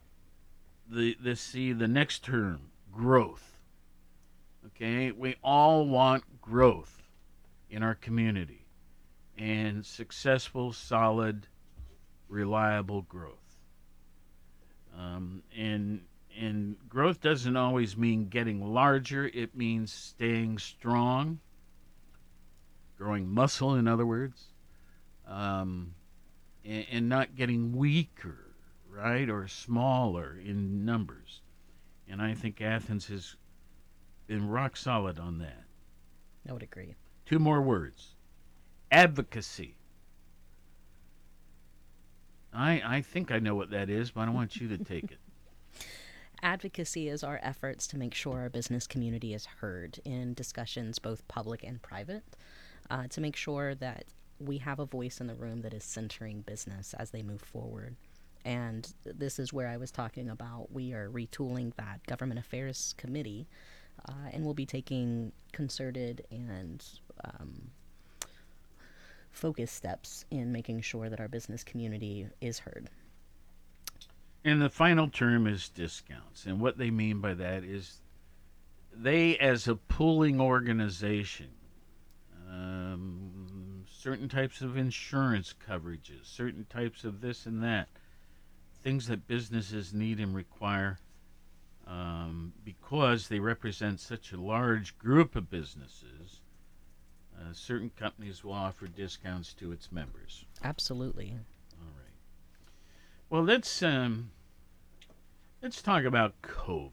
[0.89, 3.59] the, the see the next term growth.
[4.67, 7.03] Okay, we all want growth
[7.71, 8.58] in our community
[9.39, 11.47] and successful, solid,
[12.29, 13.35] reliable growth.
[14.99, 16.03] Um, and
[16.37, 21.41] and growth doesn't always mean getting larger, it means staying strong,
[22.97, 24.45] growing muscle, in other words,
[25.27, 25.95] um,
[26.65, 28.55] and, and not getting weaker,
[28.89, 31.41] right, or smaller in numbers.
[32.09, 33.35] And I think Athens has
[34.29, 35.65] been rock solid on that.
[36.49, 36.95] I would agree.
[37.27, 38.15] Two more words
[38.91, 39.75] advocacy.
[42.53, 45.19] I, I think I know what that is, but I want you to take it.
[46.43, 51.27] Advocacy is our efforts to make sure our business community is heard in discussions, both
[51.27, 52.23] public and private,
[52.91, 54.05] uh, to make sure that
[54.39, 57.97] we have a voice in the room that is centering business as they move forward.
[58.45, 63.49] And this is where I was talking about we are retooling that government affairs committee,
[64.09, 66.85] uh, and we'll be taking concerted and
[67.25, 67.71] um,
[69.31, 72.89] focused steps in making sure that our business community is heard.
[74.45, 76.47] And the final term is discounts.
[76.47, 78.01] And what they mean by that is
[78.93, 81.51] they, as a pooling organization,
[82.49, 87.89] um, certain types of insurance coverages, certain types of this and that,
[88.83, 90.99] things that businesses need and require
[91.87, 96.38] um, because they represent such a large group of businesses.
[97.39, 100.45] Uh, certain companies will offer discounts to its members.
[100.65, 101.37] Absolutely.
[101.81, 102.15] All right.
[103.31, 104.31] Well, let's um,
[105.63, 106.91] let's talk about COVID.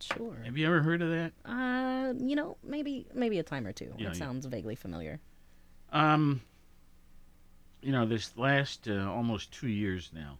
[0.00, 0.36] Sure.
[0.44, 1.32] Have you ever heard of that?
[1.44, 3.92] Uh, you know, maybe maybe a time or two.
[3.98, 4.18] Yeah, it yeah.
[4.18, 5.20] sounds vaguely familiar.
[5.92, 6.40] Um,
[7.82, 10.38] you know, this last uh, almost two years now,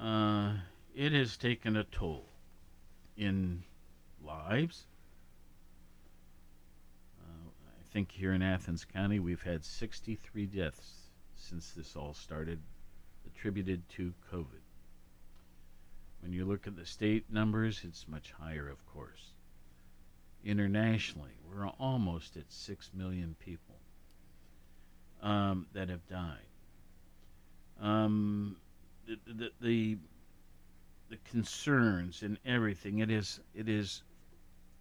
[0.00, 0.54] uh,
[0.94, 2.24] it has taken a toll
[3.16, 3.62] in
[4.24, 4.84] lives.
[7.20, 10.92] Uh, I think here in Athens County, we've had 63 deaths
[11.34, 12.60] since this all started,
[13.26, 14.62] attributed to COVID.
[16.20, 19.32] When you look at the state numbers, it's much higher, of course.
[20.44, 23.76] Internationally, we're almost at 6 million people
[25.22, 26.38] um, that have died.
[27.80, 28.56] Um,
[29.06, 29.98] the, the, the,
[31.08, 34.02] the concerns and everything, it is, it is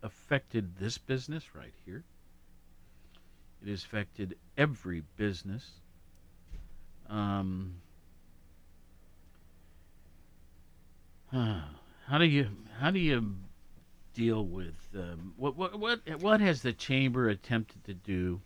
[0.03, 2.03] affected this business right here.
[3.61, 5.69] It has affected every business.
[7.09, 7.75] Um,
[11.31, 12.47] how do you
[12.79, 13.35] how do you
[14.13, 18.41] deal with um, what what what what has the chamber attempted to do?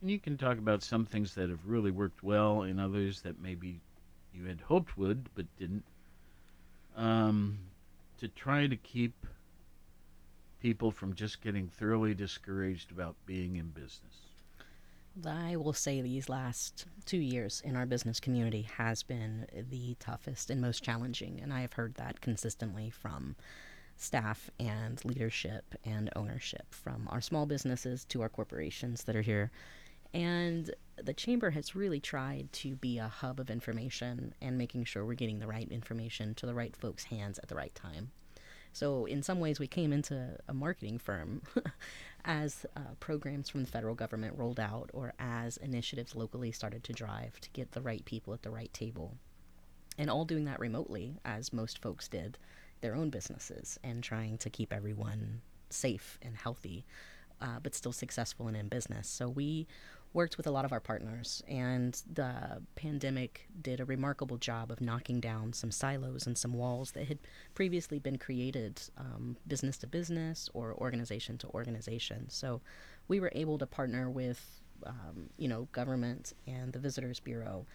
[0.00, 3.40] And you can talk about some things that have really worked well, and others that
[3.40, 3.80] maybe
[4.32, 5.84] you had hoped would but didn't.
[6.96, 7.58] Um,
[8.18, 9.14] to try to keep
[10.60, 14.30] people from just getting thoroughly discouraged about being in business.
[15.26, 20.50] I will say these last two years in our business community has been the toughest
[20.50, 23.34] and most challenging, and I have heard that consistently from
[23.96, 29.50] staff and leadership and ownership, from our small businesses to our corporations that are here.
[30.14, 35.04] And the chamber has really tried to be a hub of information and making sure
[35.04, 38.10] we're getting the right information to the right folks' hands at the right time.
[38.72, 41.42] So, in some ways, we came into a marketing firm
[42.24, 46.92] as uh, programs from the federal government rolled out or as initiatives locally started to
[46.92, 49.16] drive to get the right people at the right table.
[49.98, 52.38] And all doing that remotely, as most folks did
[52.80, 56.86] their own businesses, and trying to keep everyone safe and healthy,
[57.40, 59.08] uh, but still successful and in business.
[59.08, 59.66] So, we
[60.12, 64.80] worked with a lot of our partners, and the pandemic did a remarkable job of
[64.80, 67.18] knocking down some silos and some walls that had
[67.54, 72.28] previously been created um, business to business or organization to organization.
[72.28, 72.60] So
[73.06, 77.66] we were able to partner with, um, you know, government and the Visitors Bureau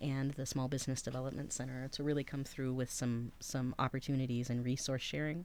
[0.00, 4.64] and the Small Business Development Center to really come through with some some opportunities and
[4.64, 5.44] resource sharing.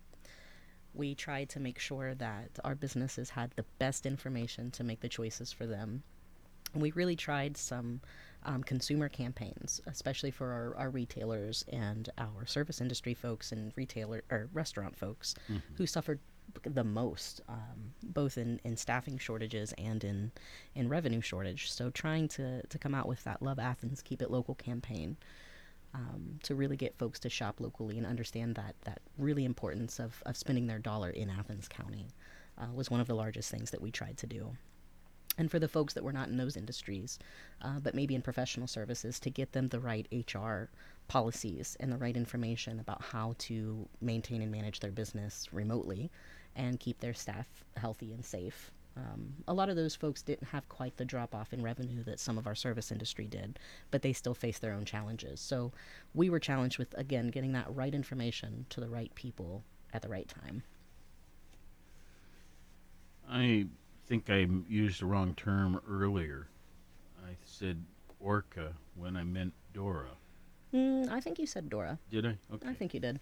[0.96, 5.10] We tried to make sure that our businesses had the best information to make the
[5.10, 6.02] choices for them
[6.74, 8.02] we really tried some
[8.44, 14.24] um, consumer campaigns, especially for our, our retailers and our service industry folks and retailer
[14.32, 15.62] or restaurant folks Mhm.
[15.76, 16.20] who suffered
[16.64, 20.32] the most, um, both in, in staffing shortages and in,
[20.74, 21.70] in revenue shortage.
[21.72, 25.18] So trying to, to come out with that Love Athens, Keep It Local campaign
[25.94, 30.24] um, to really get folks to shop locally and understand that, that really importance of,
[30.26, 32.08] of spending their dollar in Athens County
[32.58, 34.56] uh, was one of the largest things that we tried to do
[35.40, 37.18] and for the folks that were not in those industries,
[37.62, 40.66] uh, but maybe in professional services, to get them the right HR
[41.08, 46.12] policies and the right information about how to maintain and manage their business remotely
[46.56, 47.48] and keep their staff
[47.78, 48.72] healthy and safe.
[48.98, 52.20] Um, a lot of those folks didn't have quite the drop off in revenue that
[52.20, 53.58] some of our service industry did,
[53.92, 55.40] but they still face their own challenges.
[55.40, 55.72] So
[56.14, 60.10] we were challenged with, again, getting that right information to the right people at the
[60.10, 60.64] right time.
[63.30, 63.68] I
[64.10, 66.48] think I used the wrong term earlier.
[67.24, 67.86] I said
[68.20, 70.10] ORCA when I meant DORA.
[70.74, 72.00] Mm, I think you said DORA.
[72.10, 72.38] Did I?
[72.52, 72.68] Okay.
[72.68, 73.20] I think you did.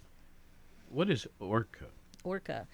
[0.89, 1.87] What is ORCA?
[2.23, 2.67] ORCA.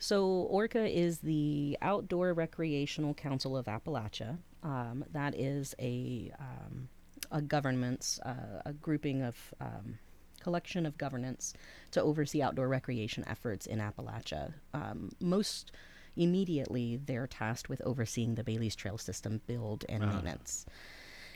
[0.00, 4.38] So, ORCA is the Outdoor Recreational Council of Appalachia.
[4.64, 6.88] Um, that is a, um,
[7.30, 9.98] a government's, uh, a grouping of, um,
[10.40, 11.54] collection of governance
[11.92, 14.54] to oversee outdoor recreation efforts in Appalachia.
[14.74, 15.70] Um, most
[16.16, 20.06] immediately, they're tasked with overseeing the Bailey's Trail System build and Ah.
[20.12, 20.66] maintenance.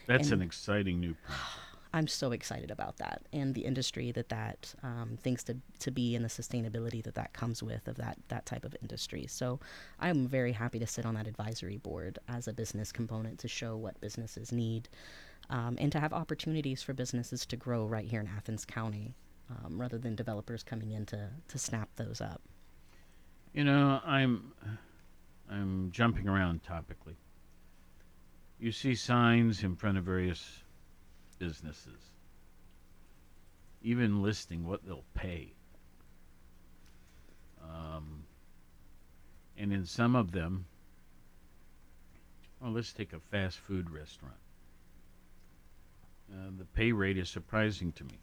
[0.06, 1.14] That's And- an exciting new.
[1.14, 1.42] Project.
[1.92, 6.14] I'm so excited about that and the industry that that um, thinks to, to be
[6.14, 9.26] and the sustainability that that comes with of that that type of industry.
[9.28, 9.60] So
[9.98, 13.78] I'm very happy to sit on that advisory board as a business component to show
[13.78, 14.90] what businesses need
[15.48, 19.14] um, and to have opportunities for businesses to grow right here in Athens County
[19.48, 22.42] um, rather than developers coming in to, to snap those up.
[23.56, 24.52] You know, I'm
[25.48, 27.16] I'm jumping around topically.
[28.60, 30.62] You see signs in front of various
[31.38, 31.98] businesses,
[33.80, 35.54] even listing what they'll pay.
[37.62, 38.24] Um,
[39.56, 40.66] and in some of them,
[42.60, 44.34] well, let's take a fast food restaurant.
[46.30, 48.18] Uh, the pay rate is surprising to me.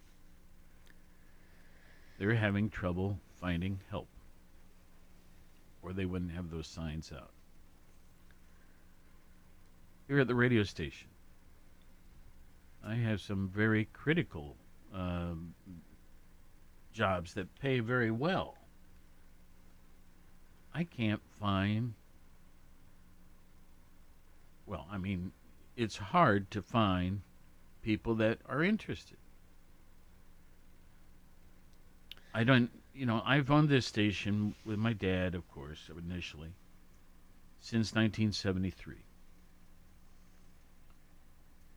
[2.20, 4.08] They're having trouble finding help,
[5.84, 7.32] or they wouldn't have those signs out.
[10.08, 11.10] Here at the radio station,
[12.86, 14.56] I have some very critical
[14.94, 15.54] um,
[16.92, 18.56] jobs that pay very well.
[20.74, 21.94] I can't find.
[24.66, 25.32] Well, I mean,
[25.76, 27.22] it's hard to find
[27.82, 29.18] people that are interested.
[32.34, 36.54] I don't, you know, I've owned this station with my dad, of course, initially,
[37.60, 38.96] since 1973.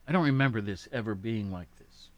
[0.09, 2.11] I don't remember this ever being like this.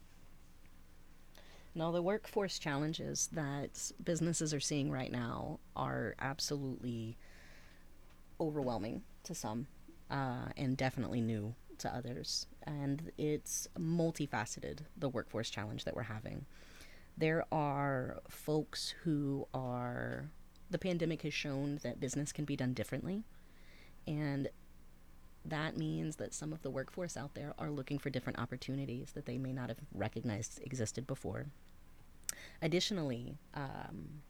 [1.73, 7.17] No, the workforce challenges that businesses are seeing right now are absolutely
[8.39, 9.67] overwhelming to some
[10.11, 12.47] uh, and definitely new to others.
[12.63, 16.45] And it's multifaceted, the workforce challenge that we're having.
[17.19, 20.29] There are folks who are,
[20.69, 23.25] the pandemic has shown that business can be done differently.
[24.07, 24.47] And
[25.43, 29.25] that means that some of the workforce out there are looking for different opportunities that
[29.25, 31.47] they may not have recognized existed before.
[32.61, 34.21] Additionally, um,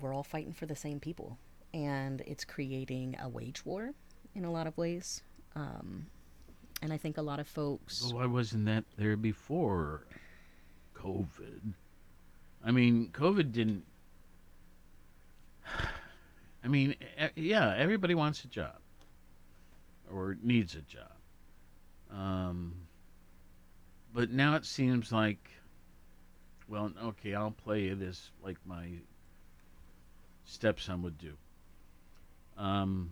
[0.00, 1.38] we're all fighting for the same people,
[1.72, 3.92] and it's creating a wage war
[4.34, 5.22] in a lot of ways.
[5.54, 6.06] Um,
[6.82, 8.02] and I think a lot of folks.
[8.02, 10.02] Well, why wasn't that there before
[11.02, 11.72] COVID?
[12.64, 13.84] I mean, COVID didn't.
[16.64, 16.96] I mean,
[17.36, 18.74] yeah, everybody wants a job
[20.12, 21.12] or needs a job.
[22.10, 22.74] Um,
[24.12, 25.50] but now it seems like,
[26.68, 28.88] well, okay, I'll play this like my
[30.44, 31.34] stepson would do.
[32.56, 33.10] Um,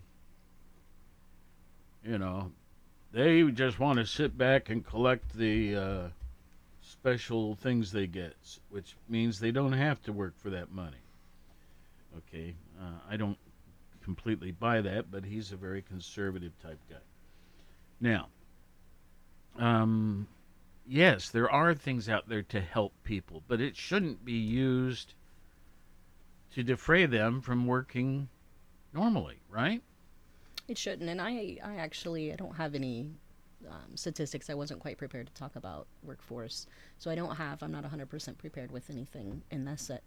[2.04, 2.50] you know,
[3.12, 6.08] they just want to sit back and collect the uh,
[6.86, 8.34] special things they get,
[8.70, 10.96] which means they don't have to work for that money.
[12.16, 13.38] Okay, uh, I don't
[14.02, 16.96] completely buy that, but he's a very conservative type guy.
[18.00, 18.28] Now,
[19.58, 20.28] um,
[20.86, 25.14] yes, there are things out there to help people, but it shouldn't be used
[26.54, 28.28] to defray them from working
[28.94, 29.82] normally, right?
[30.68, 33.10] It shouldn't, and I, I actually, I don't have any
[33.70, 34.50] um, statistics.
[34.50, 36.66] I wasn't quite prepared to talk about workforce,
[36.98, 37.62] so I don't have.
[37.62, 40.04] I'm not 100% prepared with anything in this set,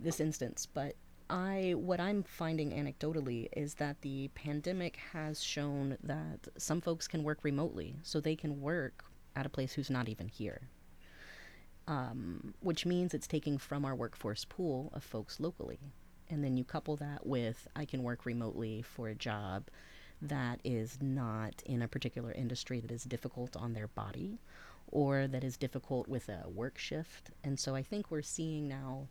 [0.00, 0.66] this instance.
[0.66, 0.94] But
[1.30, 7.22] I, what I'm finding anecdotally is that the pandemic has shown that some folks can
[7.22, 10.62] work remotely, so they can work at a place who's not even here.
[11.88, 15.80] Um, which means it's taking from our workforce pool of folks locally.
[16.30, 19.64] And then you couple that with I can work remotely for a job
[20.22, 24.38] that is not in a particular industry that is difficult on their body
[24.90, 27.30] or that is difficult with a work shift.
[27.42, 29.08] And so I think we're seeing now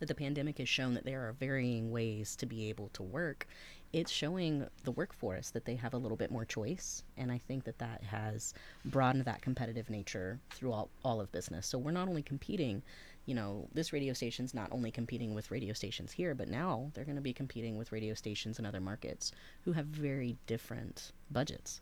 [0.00, 3.46] that the pandemic has shown that there are varying ways to be able to work.
[3.92, 7.04] It's showing the workforce that they have a little bit more choice.
[7.16, 8.54] And I think that that has
[8.84, 11.66] broadened that competitive nature throughout all of business.
[11.66, 12.82] So we're not only competing,
[13.26, 17.04] you know, this radio station's not only competing with radio stations here, but now they're
[17.04, 19.32] going to be competing with radio stations in other markets
[19.64, 21.80] who have very different budgets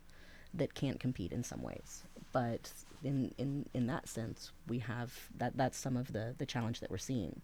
[0.55, 2.05] that can't compete in some ways.
[2.33, 2.73] But
[3.03, 6.91] in, in, in that sense, we have that that's some of the, the challenge that
[6.91, 7.41] we're seeing.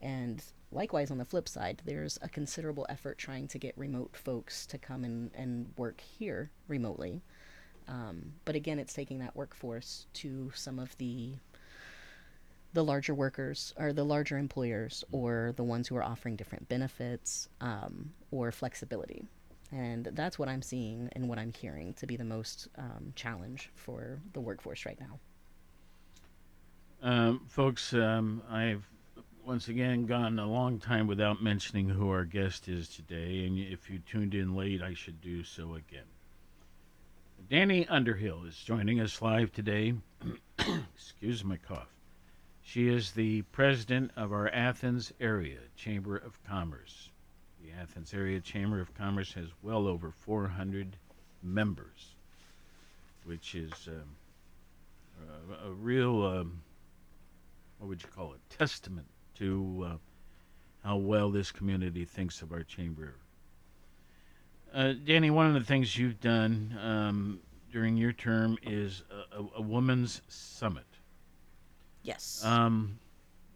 [0.00, 4.66] And likewise, on the flip side, there's a considerable effort trying to get remote folks
[4.66, 7.22] to come and, and work here remotely.
[7.88, 11.36] Um, but again, it's taking that workforce to some of the
[12.72, 17.48] the larger workers or the larger employers or the ones who are offering different benefits
[17.60, 19.24] um, or flexibility.
[19.72, 23.70] And that's what I'm seeing and what I'm hearing to be the most um, challenge
[23.74, 25.18] for the workforce right now.
[27.02, 28.88] Um, folks, um, I've
[29.44, 33.88] once again gone a long time without mentioning who our guest is today, and if
[33.88, 36.04] you tuned in late, I should do so again.
[37.50, 39.94] Dani Underhill is joining us live today.
[40.94, 41.88] Excuse my cough.
[42.68, 47.08] She is the president of our Athens Area Chamber of Commerce.
[47.62, 50.98] The Athens Area Chamber of Commerce has well over 400
[51.42, 52.14] members.
[53.24, 54.16] which is um,
[55.50, 56.60] a, a real, um,
[57.78, 59.06] what would you call it, testament
[59.36, 59.96] to uh,
[60.86, 63.14] how well this community thinks of our chamber.
[64.74, 67.40] Uh, Dani, one of the things you've done um,
[67.72, 70.84] during your term is a, a, a summit.
[72.08, 72.42] Yes.
[72.42, 72.98] Um,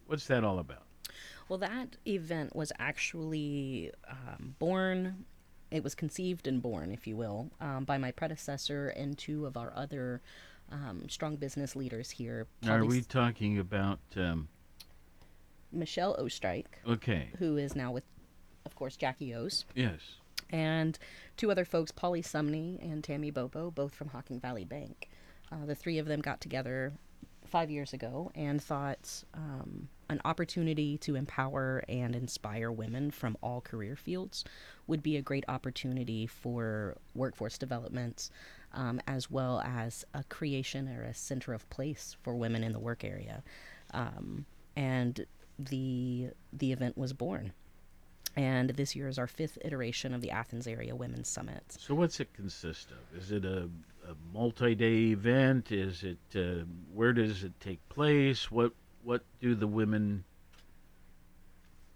[0.07, 0.82] what's that all about?
[1.48, 5.24] Well, that event was actually um, born,
[5.70, 9.57] it was conceived and born, if you will, um, by my predecessor and two of
[9.57, 10.20] our other
[10.70, 12.46] um, strong business leaders here.
[12.66, 14.00] Are Polly we S- talking about?
[14.16, 14.48] Um,
[15.72, 17.30] Michelle Ostrike, okay.
[17.38, 18.05] who is now with,
[18.66, 19.64] of course, Jackie O's.
[19.74, 20.00] Yes.
[20.50, 20.98] and
[21.38, 25.09] two other folks, Polly Sumney and Tammy Bobo, both from Hocking Valley Bank.
[25.50, 26.92] Uh, the three of them got together
[27.53, 33.61] five years ago and thought um, an opportunity to empower and inspire women from all
[33.61, 34.42] career fields
[34.86, 38.30] would be a great opportunity for workforce development,
[38.72, 42.80] um, as well as a creation or a center of place for women in the
[42.80, 43.42] work area.
[43.92, 45.26] Um, and
[45.59, 47.53] the the event was born.
[48.34, 51.76] And this year is our fifth iteration of the Athens Area Women's Summit.
[51.78, 53.20] So what's it consist of?
[53.20, 53.68] Is it a,
[54.09, 55.72] a multi-day event?
[55.72, 58.50] Is it uh, where does it take place?
[58.50, 58.72] What
[59.03, 60.24] what do the women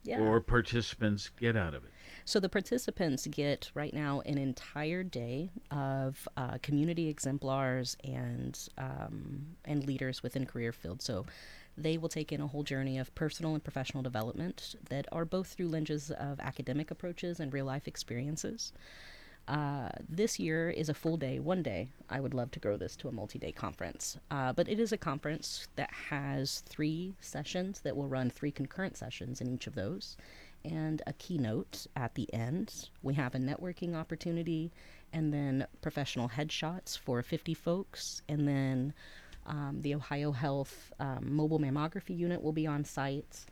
[0.05, 0.21] Yeah.
[0.21, 1.91] or participants get out of it?
[2.25, 9.47] So the participants get right now an entire day of uh, community exemplars and um,
[9.65, 11.05] and leaders within career fields.
[11.05, 11.27] So
[11.77, 15.49] they will take in a whole journey of personal and professional development that are both
[15.49, 18.73] through lenses of academic approaches and real life experiences.
[19.49, 21.89] Uh, this year is a full day, one day.
[22.11, 24.19] I would love to grow this to a multi day conference.
[24.31, 28.97] Uh, but it is a conference that has three sessions that will run three concurrent
[28.97, 30.17] sessions in each of those
[30.65, 32.89] and a keynote at the end.
[33.03, 34.73] We have a networking opportunity
[35.13, 38.23] and then professional headshots for 50 folks.
[38.29, 38.95] And then
[39.47, 43.47] um, the Ohio Health um, mobile mammography unit will be on site.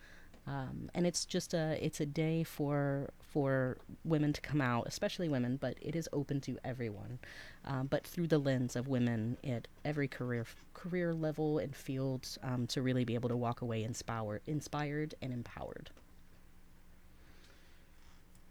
[0.46, 5.28] Um, and it's just a it's a day for for women to come out, especially
[5.28, 7.18] women, but it is open to everyone,
[7.64, 12.66] um, but through the lens of women at every career career level and field um,
[12.66, 15.90] to really be able to walk away inspired, inspired and empowered.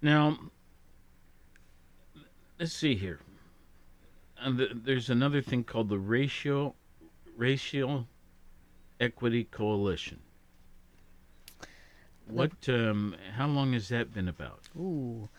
[0.02, 0.38] Now,
[2.60, 3.20] let's see here.
[4.44, 6.76] Th- there's another thing called the Racial
[7.38, 8.08] Racial
[9.00, 10.23] Equity Coalition.
[12.28, 12.52] What?
[12.70, 14.70] Um, how long has that been about?
[14.78, 15.30] Ooh,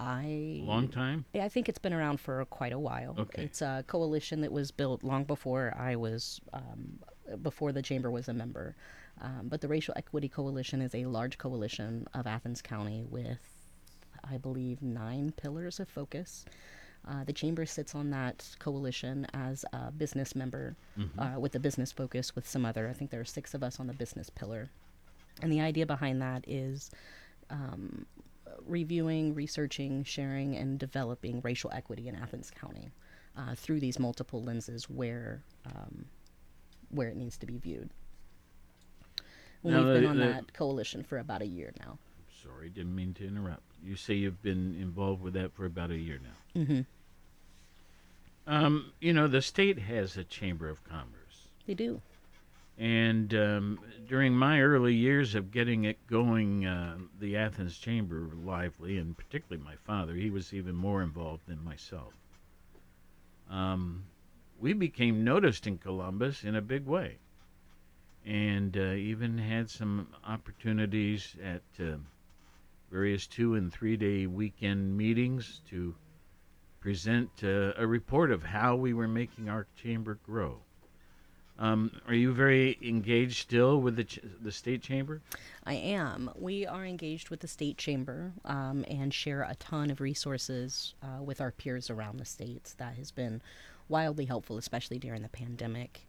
[0.00, 1.24] I Long time?
[1.32, 3.14] Yeah, I think it's been around for quite a while.
[3.18, 3.44] Okay.
[3.44, 6.98] It's a coalition that was built long before I was, um,
[7.42, 8.74] before the chamber was a member.
[9.20, 13.38] Um, but the Racial Equity Coalition is a large coalition of Athens County with,
[14.28, 16.44] I believe, nine pillars of focus.
[17.06, 21.36] Uh, the chamber sits on that coalition as a business member Mhm.
[21.36, 22.88] uh, with a business focus with some other.
[22.88, 24.70] I think there are six of us on the business pillar.
[25.42, 26.90] And the idea behind that is
[27.50, 28.06] um,
[28.66, 32.90] reviewing, researching, sharing, and developing racial equity in Athens County
[33.36, 36.06] uh, through these multiple lenses where um,
[36.90, 37.90] where it needs to be viewed.
[39.64, 41.98] Now, We've been on that coalition for about a year now.
[42.42, 43.62] Sorry, didn't mean to interrupt.
[43.82, 46.60] You say you've been involved with that for about a year now.
[46.60, 46.80] Mm-hmm.
[48.46, 51.48] Um, you know, the state has a chamber of commerce.
[51.66, 52.02] They do.
[52.76, 58.98] And um, during my early years of getting it going, uh, the Athens Chamber lively,
[58.98, 62.12] and particularly my father, he was even more involved than myself.
[63.48, 64.04] Um,
[64.58, 67.18] we became noticed in Columbus in a big way,
[68.24, 71.96] and uh, even had some opportunities at uh,
[72.90, 75.94] various two and three day weekend meetings to
[76.80, 80.63] present uh, a report of how we were making our chamber grow.
[81.58, 85.22] Um, are you very engaged still with the ch- the state chamber?
[85.64, 86.30] I am.
[86.34, 91.22] We are engaged with the state chamber um, and share a ton of resources uh,
[91.22, 92.74] with our peers around the states.
[92.74, 93.40] That has been
[93.88, 96.06] wildly helpful, especially during the pandemic.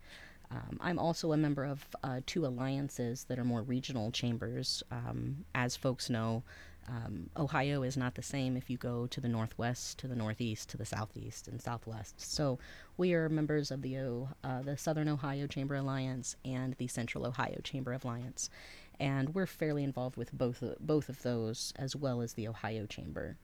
[0.52, 4.84] Um, I'm also a member of uh, two alliances that are more regional chambers.
[4.92, 6.44] Um, as folks know,
[6.88, 10.70] um, Ohio is not the same if you go to the northwest, to the northeast,
[10.70, 12.22] to the southeast, and southwest.
[12.22, 12.60] So
[12.98, 13.98] we are members of the
[14.44, 18.50] uh, the Southern Ohio Chamber Alliance and the Central Ohio Chamber Alliance,
[19.00, 22.86] and we're fairly involved with both of, both of those as well as the Ohio
[22.86, 23.38] Chamber.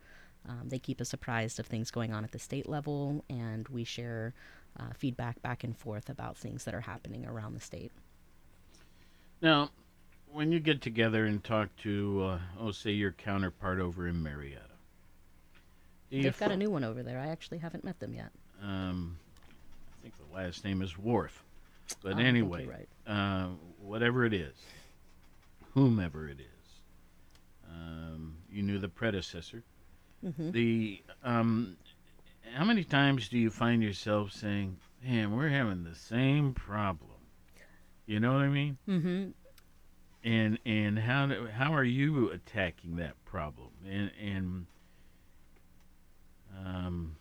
[0.48, 3.84] Um, they keep us apprised of things going on at the state level, and we
[3.84, 4.34] share
[4.80, 7.92] uh, feedback back and forth about things that are happening around the state.
[9.42, 9.72] Now,
[10.34, 14.62] when you get together and talk to, uh, oh, say your counterpart over in Marietta,
[16.12, 17.20] They've got a new one over there.
[17.20, 18.32] I actually haven't met them yet.
[18.62, 19.18] Um,
[19.98, 21.44] I think the last name is Wharf.
[22.04, 22.90] But I anyway, right.
[23.08, 23.48] uh,
[23.82, 24.54] whatever it is,
[25.74, 26.82] whomever it is,
[27.70, 29.64] um, you knew the predecessor.
[30.24, 30.52] Mhm.
[30.52, 31.78] The um,
[32.54, 37.10] how many times do you find yourself saying, "Man, we're having the same problem"?
[38.06, 38.78] You know what I mean?
[38.88, 39.30] Mm-hmm.
[40.24, 43.70] And and how do- how are you attacking that problem?
[43.90, 44.66] And and
[46.64, 47.16] um,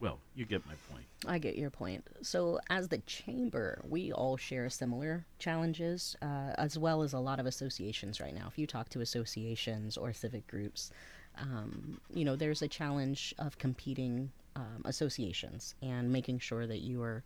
[0.00, 1.04] well, you get my point.
[1.26, 2.04] I get your point.
[2.22, 7.38] So, as the chamber, we all share similar challenges, uh, as well as a lot
[7.38, 8.46] of associations right now.
[8.48, 10.90] If you talk to associations or civic groups,
[11.38, 17.00] um, you know, there's a challenge of competing um, associations and making sure that you
[17.02, 17.22] are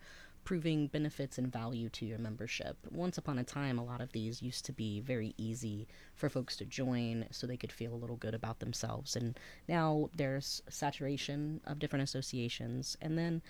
[0.46, 2.78] proving benefits and value to your membership.
[2.92, 6.56] Once upon a time, a lot of these used to be very easy for folks
[6.56, 9.16] to join so they could feel a little good about themselves.
[9.16, 9.36] And
[9.68, 12.96] now there's saturation of different associations.
[13.02, 13.42] And then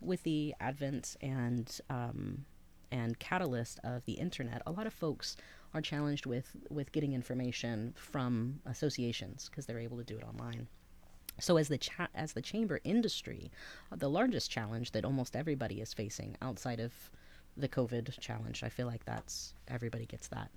[0.00, 2.44] with the advent and um,
[2.92, 5.36] and catalyst of the internet, a lot of folks
[5.74, 10.68] are challenged with with getting information from associations because they're able to do it online.
[11.38, 13.50] So as the cha- as the chamber industry,
[13.90, 16.92] uh, the largest challenge that almost everybody is facing outside of
[17.56, 20.50] the COVID challenge, I feel like that's everybody gets that.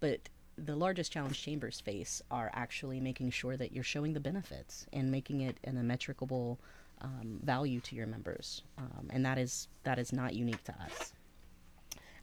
[0.00, 4.86] But the largest challenge chambers face are actually making sure that you're showing the benefits
[4.92, 6.58] and making it an immeasurable
[7.02, 11.12] um, value to your members, um, and that is that is not unique to us.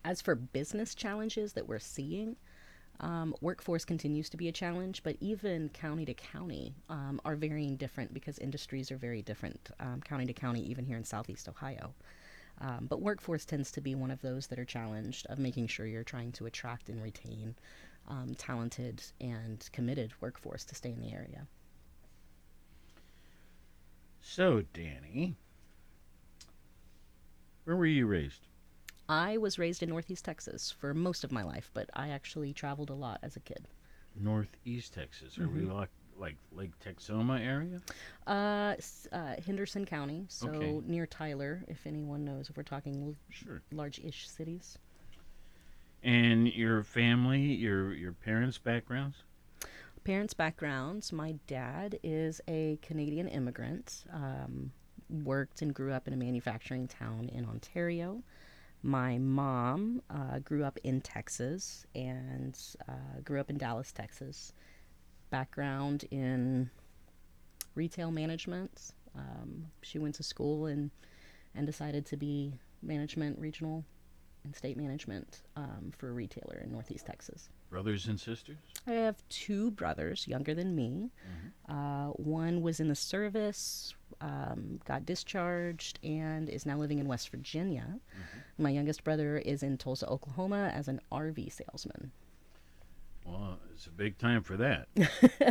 [0.03, 2.35] As for business challenges that we're seeing,
[2.99, 7.75] um, workforce continues to be a challenge, but even county to county um, are varying
[7.75, 11.93] different because industries are very different, um, county to county, even here in Southeast Ohio.
[12.61, 15.85] Um, but workforce tends to be one of those that are challenged of making sure
[15.85, 17.55] you're trying to attract and retain
[18.07, 21.47] um, talented and committed workforce to stay in the area.
[24.21, 25.33] So, Dani,
[27.65, 28.47] where were you raised?
[29.13, 32.89] I was raised in Northeast Texas for most of my life, but I actually traveled
[32.89, 33.67] a lot as a kid.
[34.15, 35.37] Northeast Texas.
[35.37, 35.73] Are we Mhm.
[35.73, 37.81] like like Lake Texoma area?
[38.27, 38.75] Uh,
[39.11, 40.79] uh, Henderson County, so Okay.
[40.87, 43.63] near Tyler, if anyone knows, if we're talking l- Sure.
[43.71, 44.77] large-ish cities.
[46.03, 49.23] And your family, your your parents' backgrounds?
[50.03, 51.11] Parents' backgrounds.
[51.11, 54.05] My dad is a Canadian immigrant.
[54.11, 54.71] Um,
[55.09, 58.23] worked and grew up in a manufacturing town in Ontario.
[58.83, 64.51] My mom uh, grew up in Texas and uh, grew up in Dallas, Texas.
[65.29, 66.69] Background in
[67.75, 68.91] retail management.
[69.15, 70.91] Um, she went to school and
[71.55, 73.85] and decided to be management, regional,
[74.43, 77.49] and state management um, for a retailer in Northeast Texas.
[77.73, 78.57] Brothers and sisters?
[78.85, 81.09] I have two brothers younger than me.
[81.67, 87.29] Uh, one was in the service, um, got discharged, and is now living in West
[87.29, 87.99] Virginia.
[88.59, 92.11] My youngest brother is in Tulsa, Oklahoma, as an RV salesman.
[93.25, 94.87] Well, it's a big time for that.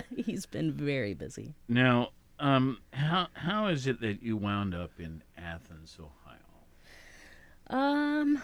[0.17, 1.57] He's been very busy.
[1.67, 6.39] Now, um, how how is it that you wound up in Athens, Ohio?
[7.67, 8.41] Um,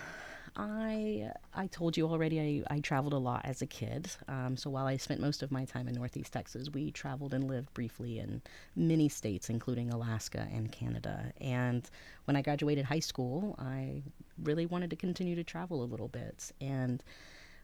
[0.58, 2.64] I I told you already.
[2.68, 4.10] I, I traveled a lot as a kid.
[4.26, 7.44] Um, so while I spent most of my time in Northeast Texas, we traveled and
[7.44, 8.42] lived briefly in
[8.74, 11.32] many states, including Alaska and Canada.
[11.40, 11.88] And
[12.24, 14.02] when I graduated high school, I
[14.42, 16.50] really wanted to continue to travel a little bit.
[16.60, 17.04] And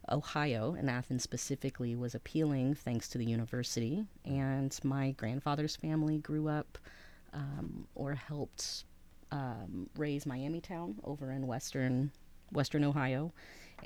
[0.09, 4.05] Ohio and Athens specifically was appealing thanks to the university.
[4.23, 6.77] And my grandfather's family grew up
[7.33, 8.85] um, or helped
[9.31, 12.11] um, raise Miami Town over in western
[12.55, 13.33] Western Ohio,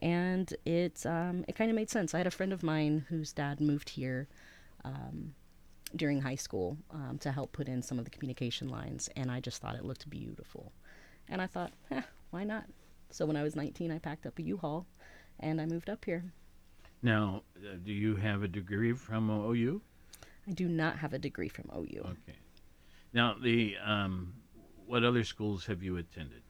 [0.01, 2.13] and it um, it kind of made sense.
[2.13, 4.27] I had a friend of mine whose dad moved here
[4.83, 5.33] um,
[5.95, 9.39] during high school um, to help put in some of the communication lines, and I
[9.39, 10.71] just thought it looked beautiful,
[11.27, 12.01] and I thought, eh,
[12.31, 12.65] why not?
[13.11, 14.85] So when I was 19, I packed up a U-Haul,
[15.39, 16.23] and I moved up here.
[17.01, 19.81] Now, uh, do you have a degree from OU?
[20.47, 22.01] I do not have a degree from OU.
[22.01, 22.37] Okay.
[23.13, 24.33] Now, the um,
[24.85, 26.41] what other schools have you attended?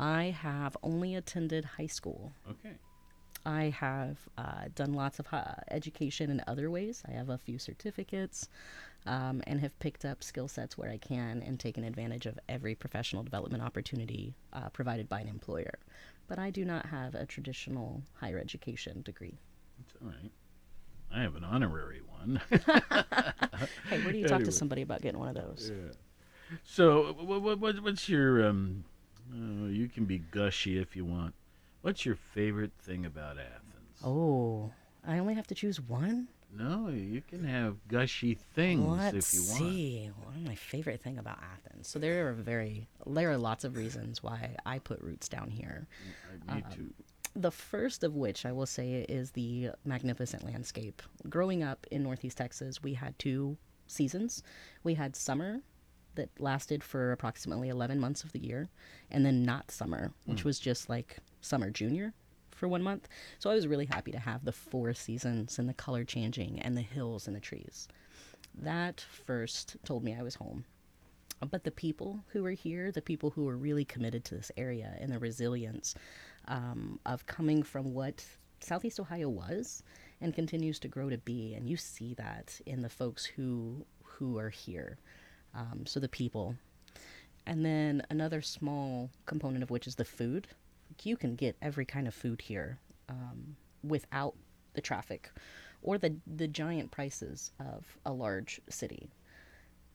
[0.00, 2.32] I have only attended high school.
[2.50, 2.74] Okay.
[3.44, 7.02] I have uh, done lots of uh, education in other ways.
[7.06, 8.48] I have a few certificates
[9.06, 12.74] um, and have picked up skill sets where I can and taken advantage of every
[12.74, 15.78] professional development opportunity uh, provided by an employer.
[16.28, 19.38] But I do not have a traditional higher education degree.
[19.78, 20.30] That's all right.
[21.12, 22.40] I have an honorary one.
[23.90, 24.44] Hey, where do you talk Anyway.
[24.46, 25.70] to somebody about getting one of those?
[25.74, 25.92] Yeah.
[26.62, 28.84] So, what, what, what's your um?
[29.32, 31.34] Uh, you can be gushy if you want.
[31.82, 34.00] What's your favorite thing about Athens?
[34.04, 34.70] Oh,
[35.06, 36.28] I only have to choose one?
[36.52, 39.62] No, you can have gushy things Let's if you want.
[39.62, 40.10] Let's see.
[40.24, 41.86] What my favorite thing about Athens?
[41.88, 45.86] So there are very there are lots of reasons why I put roots down here.
[46.48, 46.90] Me Um, too.
[47.36, 51.02] The first of which I will say is the magnificent landscape.
[51.28, 53.56] Growing up in Northeast Texas, we had two
[53.86, 54.42] seasons.
[54.82, 55.60] We had summer
[56.14, 58.68] that lasted for approximately 11 months of the year,
[59.10, 60.44] and then not summer, which Mm.
[60.44, 62.12] was just like summer junior
[62.50, 63.08] for one month.
[63.38, 66.76] So I was really happy to have the four seasons and the color changing and
[66.76, 67.88] the hills and the trees.
[68.54, 70.64] That first told me I was home.
[71.50, 74.94] But the people who were here, the people who were really committed to this area
[75.00, 75.94] and the resilience
[76.48, 78.26] um, of coming from what
[78.60, 79.82] Southeast Ohio was
[80.20, 84.36] and continues to grow to be, and you see that in the folks who who
[84.36, 84.98] are here.
[85.54, 86.54] Um, so the people,
[87.46, 90.48] and then another small component of which is the food.
[91.02, 92.78] You can get every kind of food here
[93.08, 94.34] um, without
[94.74, 95.30] the traffic
[95.82, 99.08] or the the giant prices of a large city.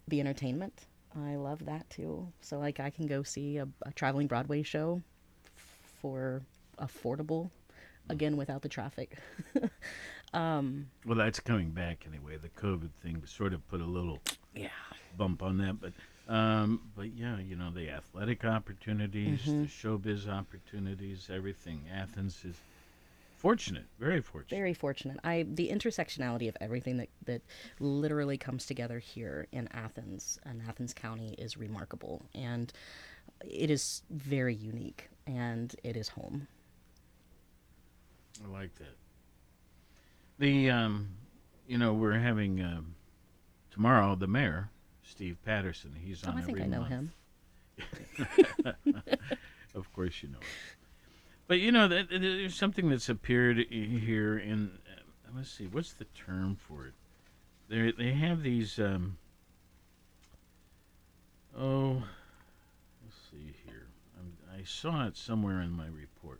[0.07, 0.85] The entertainment,
[1.15, 2.31] I love that too.
[2.41, 5.01] So like I can go see a, a traveling Broadway show
[6.01, 6.41] for
[6.79, 7.49] affordable,
[8.09, 9.17] again without the traffic.
[10.33, 12.37] um, Well, that's coming back anyway.
[12.37, 14.19] The COVID thing sort of put a little
[14.55, 14.69] yeah
[15.17, 15.93] bump on that, but
[16.27, 19.61] um, but yeah, you know the athletic opportunities, Mhm.
[19.61, 21.85] the showbiz opportunities, everything.
[21.93, 22.55] Athens is
[23.37, 24.57] fortunate, very fortunate.
[24.57, 25.19] Very fortunate.
[25.23, 27.41] I the intersectionality of everything that that
[27.79, 32.73] literally comes together here in Athens and Athens County is remarkable, and
[33.45, 36.47] it is very unique, and it is home.
[38.43, 38.95] I like that.
[40.39, 41.09] The um,
[41.67, 42.95] you know, we're having um,
[43.75, 44.69] tomorrow the mayor,
[45.03, 45.93] Steve Patterson.
[46.01, 46.89] He's Oh, on I think I know month.
[46.89, 47.11] him.
[49.75, 50.37] of course, you know.
[50.39, 50.45] It.
[51.47, 54.71] But you know, that, there's something that's appeared here in.
[54.89, 55.01] Uh,
[55.35, 56.93] let's see, what's the term for it?
[57.67, 58.79] They they have these.
[58.79, 59.17] Um,
[61.57, 62.03] oh,
[63.03, 63.87] let's see here.
[64.17, 66.39] i I saw it somewhere in my report.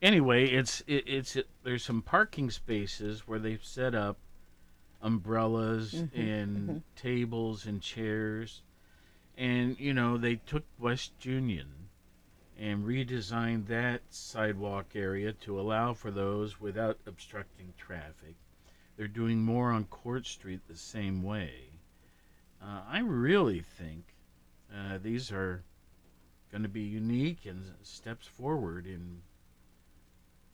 [0.00, 4.16] Anyway, it's it, it's it, there's some parking spaces where they've set up
[5.02, 6.82] umbrellas Mhm, and mhm.
[6.96, 8.62] tables and chairs,
[9.36, 11.88] and you know they took West Union
[12.58, 18.36] and redesigned that sidewalk area to allow for those without obstructing traffic.
[18.96, 21.70] They're doing more on Court Street the same way.
[22.62, 24.14] Uh, I really think
[24.72, 25.64] uh, these are
[26.50, 29.22] going to be unique and steps forward in,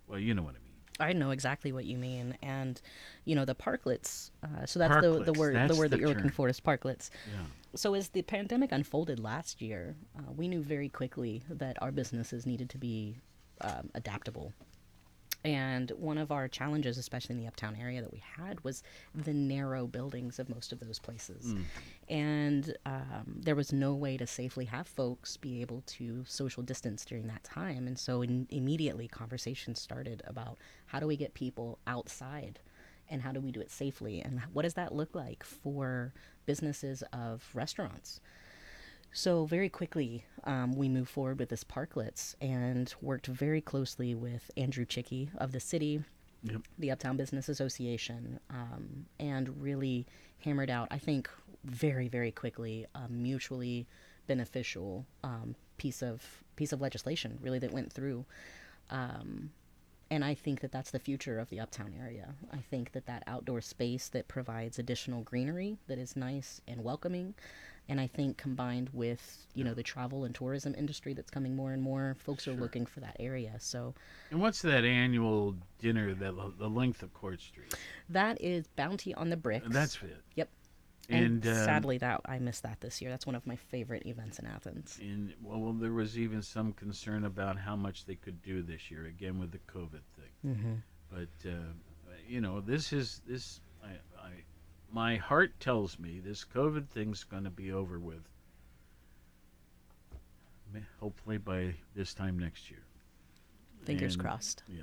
[0.06, 0.67] well, you know what I mean.
[1.00, 2.80] I know exactly what you mean, and
[3.24, 4.30] you know the parklets.
[4.42, 7.10] Uh, so that's the the word the word that the you're looking for is parklets.
[7.32, 7.44] Yeah.
[7.74, 12.46] So as the pandemic unfolded last year, uh, we knew very quickly that our businesses
[12.46, 13.18] needed to be
[13.60, 14.52] um, adaptable.
[15.44, 18.82] And one of our challenges, especially in the uptown area that we had, was
[19.14, 21.54] the narrow buildings of most of those places.
[21.54, 21.62] Mm.
[22.08, 27.04] And um, there was no way to safely have folks be able to social distance
[27.04, 27.86] during that time.
[27.86, 32.58] And so in, immediately conversations started about how do we get people outside
[33.08, 36.12] and how do we do it safely and what does that look like for
[36.46, 38.20] businesses of restaurants
[39.12, 44.50] so very quickly um, we moved forward with this parklets and worked very closely with
[44.56, 46.02] Andrew Chiki of the city
[46.44, 46.62] Yep.
[46.78, 50.06] the uptown business association um, and really
[50.38, 51.28] hammered out i think
[51.64, 53.88] very very quickly a mutually
[54.28, 56.22] beneficial um, piece of
[56.54, 58.24] piece of legislation really that went through
[58.90, 59.50] um,
[60.10, 62.34] and I think that that's the future of the uptown area.
[62.50, 67.34] I think that that outdoor space that provides additional greenery that is nice and welcoming,
[67.88, 71.72] and I think combined with you know the travel and tourism industry that's coming more
[71.72, 73.56] and more, folks are looking for that area.
[73.58, 73.94] So
[74.30, 77.74] And what's that annual dinner that the length of Court Street?
[78.10, 79.66] that is Bounty on the Bricks.
[79.70, 80.22] That's it.
[80.36, 80.48] Yep.
[81.10, 83.10] And, And, um, sadly, that I missed that this year.
[83.10, 84.98] That's one of my favorite events in Athens.
[85.00, 89.06] And well, there was even some concern about how much they could do this year,
[89.06, 90.54] again with the COVID thing.
[90.54, 90.82] Mhm.
[91.10, 91.72] But uh,
[92.28, 93.60] you know, this is this.
[93.82, 94.30] I, I,
[94.92, 98.22] my heart tells me this COVID thing's going to be over with.
[101.00, 102.82] Hopefully by this time next year.
[103.84, 104.62] Fingers crossed.
[104.68, 104.82] Yeah.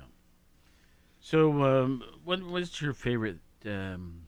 [1.20, 4.22] So, um, what what's your favorite um,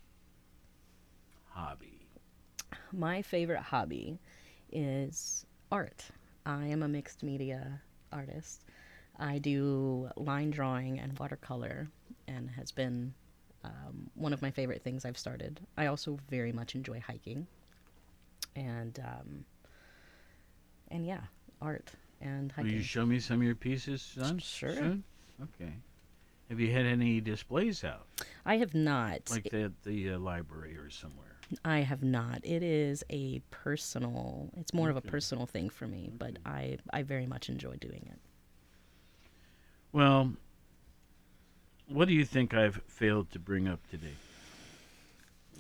[1.50, 2.06] hobby?
[2.92, 4.20] My favorite hobby
[4.72, 6.04] is art.
[6.46, 7.80] I am a mixed media
[8.12, 8.64] artist.
[9.18, 11.88] I do line drawing and watercolor,
[12.26, 13.14] and has been
[13.64, 15.61] um, one of my favorite things I've started.
[15.76, 17.46] I also very much enjoy hiking,
[18.56, 19.44] and um,
[20.90, 21.22] and yeah,
[21.61, 21.90] art
[22.20, 22.72] and hiking.
[22.72, 24.38] Will you show me some of your pieces, son?
[24.38, 24.74] Sure.
[24.74, 25.04] Soon?
[25.42, 25.72] Okay.
[26.48, 28.06] Have you had any displays out?
[28.46, 29.30] I have not.
[29.30, 31.36] Like at the uh, library or somewhere?
[31.64, 32.40] I have not.
[32.42, 34.50] It is a personal.
[34.56, 38.09] It's more of a personal thing for me, but I I very much enjoy doing
[38.11, 38.18] it.
[39.92, 40.32] Well,
[41.89, 44.14] what do you think I've failed to bring up today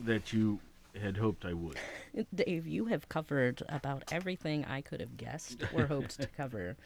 [0.00, 0.60] that you
[1.00, 1.78] had hoped I would?
[2.34, 6.76] Dave, you have covered about everything I could have guessed or hoped to cover.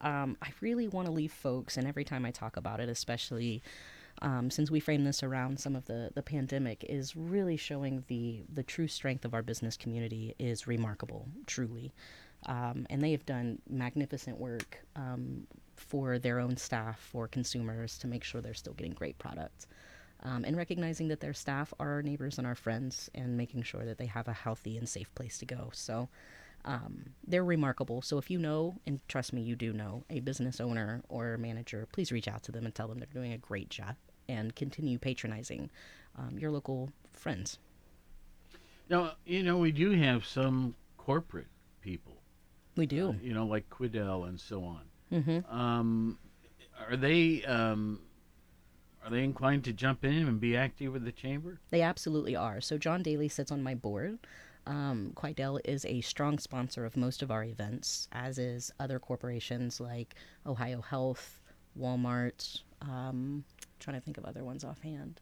[0.00, 3.62] Um, I really want to leave folks, and every time I talk about it, especially
[4.22, 8.42] um, since we frame this around some of the, the pandemic, is really showing the,
[8.52, 11.92] the true strength of our business community is remarkable, truly.
[12.46, 15.46] Um, and they have done magnificent work um,
[15.80, 19.66] for their own staff, for consumers, to make sure they're still getting great products.
[20.22, 23.84] Um, and recognizing that their staff are our neighbors and our friends, and making sure
[23.84, 25.70] that they have a healthy and safe place to go.
[25.72, 26.08] So
[26.64, 28.02] um, they're remarkable.
[28.02, 31.88] So if you know, and trust me, you do know, a business owner or manager,
[31.92, 33.96] please reach out to them and tell them they're doing a great job
[34.28, 35.70] and continue patronizing
[36.18, 37.58] um, your local friends.
[38.90, 41.46] Now, you know, we do have some corporate
[41.80, 42.16] people.
[42.76, 43.10] We do.
[43.10, 44.82] Uh, you know, like Quidel and so on.
[45.12, 45.52] Mm-hmm.
[45.54, 46.18] Um,
[46.88, 48.00] are they um,
[49.04, 51.60] are they inclined to jump in and be active with the chamber?
[51.70, 52.60] They absolutely are.
[52.60, 54.18] So John Daly sits on my board.
[54.66, 59.80] Um, Quidel is a strong sponsor of most of our events, as is other corporations
[59.80, 60.14] like
[60.46, 61.40] Ohio Health,
[61.78, 62.62] Walmart.
[62.82, 63.44] Um,
[63.78, 65.20] trying to think of other ones offhand.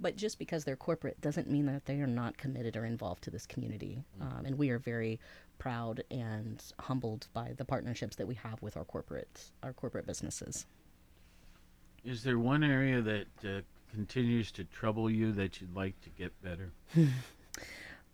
[0.00, 3.30] But just because they're corporate doesn't mean that they are not committed or involved to
[3.30, 4.04] this community.
[4.20, 5.20] Um, and we are very
[5.58, 10.66] proud and humbled by the partnerships that we have with our corporate our corporate businesses.
[12.04, 13.60] Is there one area that uh,
[13.92, 16.72] continues to trouble you that you'd like to get better?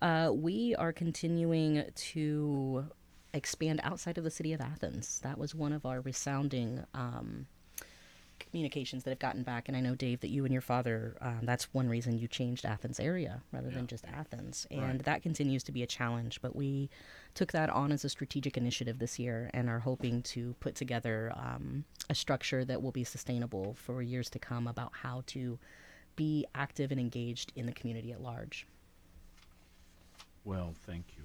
[0.01, 2.85] Uh, we are continuing to
[3.33, 5.19] expand outside of the city of Athens.
[5.23, 7.47] That was one of our resounding um,
[8.51, 9.67] communications that have gotten back.
[9.67, 12.65] And I know, Dave, that you and your father, um, that's one reason you changed
[12.65, 14.65] Athens area rather than just Athens.
[14.71, 15.03] And Right.
[15.03, 16.41] that continues to be a challenge.
[16.41, 16.89] But we
[17.35, 21.31] took that on as a strategic initiative this year and are hoping to put together
[21.35, 25.59] um, a structure that will be sustainable for years to come about how to
[26.15, 28.65] be active and engaged in the community at large.
[30.43, 31.23] Well, thank you.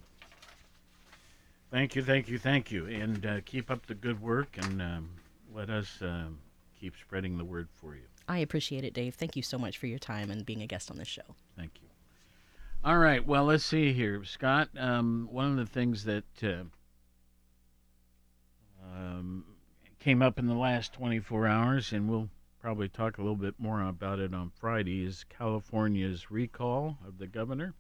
[1.71, 2.87] Thank you, thank you, thank you.
[2.87, 5.11] And uh, keep up the good work and um,
[5.53, 6.39] let us um
[6.85, 8.03] keep spreading the word for you.
[8.29, 9.15] I appreciate it, Dave.
[9.15, 11.23] Thank you so much for your time and being a guest on this show.
[11.57, 11.89] Thank you.
[12.85, 13.27] All right.
[13.27, 14.69] Well, let's see here, Scott.
[14.77, 16.65] Um, one of the things that uh,
[18.95, 19.47] um,
[19.99, 22.29] came up in the last 24 hours, and we'll
[22.61, 27.27] probably talk a little bit more about it on Friday, is California's recall of the
[27.27, 27.73] governor.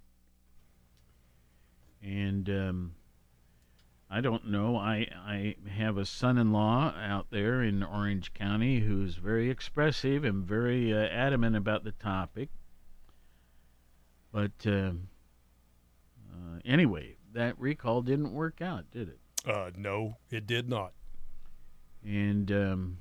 [2.02, 2.94] And um,
[4.14, 4.76] I don't know.
[4.76, 10.94] I I have a son-in-law out there in Orange County who's very expressive and very
[10.94, 12.48] uh, adamant about the topic.
[14.30, 15.08] But um
[16.32, 19.18] uh, anyway, that recall didn't work out, did it?
[19.44, 20.92] Uh, no, it did not.
[22.04, 22.98] And um,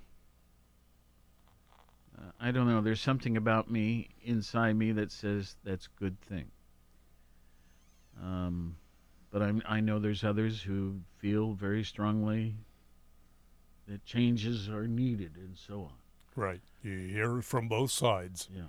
[2.17, 2.81] uh, I don't know.
[2.81, 6.49] There's something about me inside me that says that's a good thing.
[8.19, 8.77] Um,
[9.33, 12.53] but I'm, I know there's others who feel very strongly
[13.87, 15.93] that changes are needed and so on.
[16.35, 16.61] Right.
[16.83, 18.47] You hear it from both sides.
[18.55, 18.61] Yeah.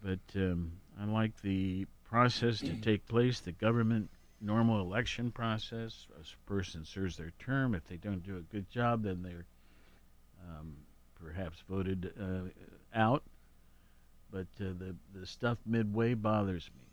[0.00, 4.08] But um, I like the process to take place, the government
[4.40, 6.06] normal election process.
[6.20, 7.74] A person serves their term.
[7.74, 9.44] If they don't do a good job, then they're
[10.48, 10.76] um,
[11.20, 12.48] perhaps voted uh,
[12.96, 13.24] out.
[14.30, 16.87] But uh, the the stuff midway bothers me.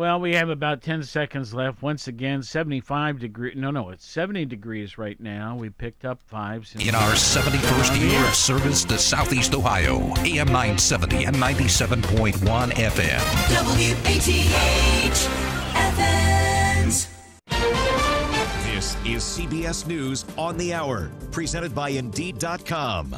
[0.00, 1.82] Well, we have about 10 seconds left.
[1.82, 3.52] Once again, 75 degree.
[3.54, 5.56] No, no, it's 70 degrees right now.
[5.56, 6.66] We picked up five.
[6.66, 12.32] Since In our 71st year of service to Southeast Ohio, AM 970 and 97.1
[12.70, 13.20] FM.
[13.50, 15.28] WATH
[15.76, 17.08] Athens.
[18.64, 23.16] This is CBS News on the Hour, presented by Indeed.com.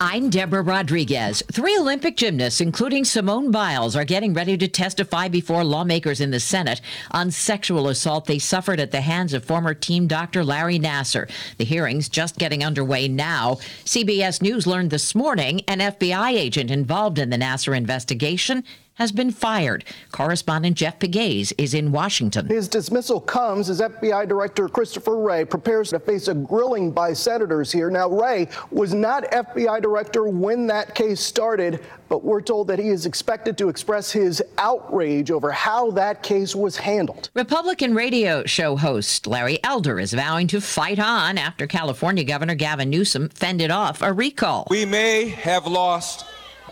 [0.00, 1.42] I'm Deborah Rodriguez.
[1.52, 6.40] Three Olympic gymnasts, including Simone Biles, are getting ready to testify before lawmakers in the
[6.40, 6.80] Senate
[7.12, 11.30] on sexual assault they suffered at the hands of former team doctor Larry Nassar.
[11.58, 13.54] The hearing's just getting underway now.
[13.84, 18.64] CBS News learned this morning an FBI agent involved in the Nasser investigation
[18.94, 19.84] has been fired.
[20.12, 22.46] Correspondent Jeff Pegues is in Washington.
[22.46, 27.72] His dismissal comes as FBI Director Christopher Wray prepares to face a grilling by senators
[27.72, 27.90] here.
[27.90, 32.88] Now, Wray was not FBI Director when that case started, but we're told that he
[32.88, 37.30] is expected to express his outrage over how that case was handled.
[37.34, 42.90] Republican radio show host Larry Elder is vowing to fight on after California Governor Gavin
[42.90, 44.66] Newsom fended off a recall.
[44.70, 46.24] We may have lost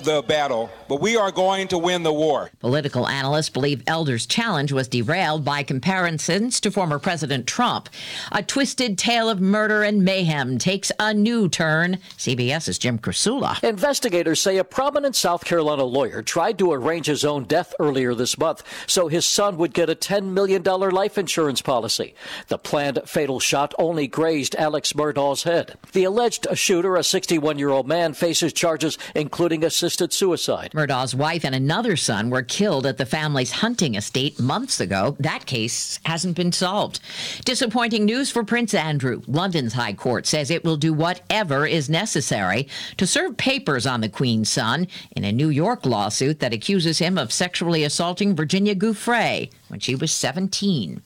[0.05, 2.51] the battle, but we are going to win the war.
[2.61, 7.89] Political analysts believe Elder's challenge was derailed by comparisons to former President Trump.
[8.31, 11.99] A twisted tale of murder and mayhem takes a new turn.
[12.17, 13.63] CBS's Jim Krasula.
[13.63, 18.39] Investigators say a prominent South Carolina lawyer tried to arrange his own death earlier this
[18.39, 22.15] month so his son would get a $10 million life insurance policy.
[22.49, 25.77] The planned fatal shot only grazed Alex Murdaugh's head.
[25.93, 30.73] The alleged shooter, a 61 year old man, faces charges including assisted suicide.
[30.73, 35.15] Murdaugh's wife and another son were killed at the family's hunting estate months ago.
[35.21, 37.01] That case hasn't been solved.
[37.45, 39.21] Disappointing news for Prince Andrew.
[39.27, 44.09] London's High Court says it will do whatever is necessary to serve papers on the
[44.09, 49.51] Queen's son in a New York lawsuit that accuses him of sexually assaulting Virginia Giuffre
[49.69, 51.03] when she was 17.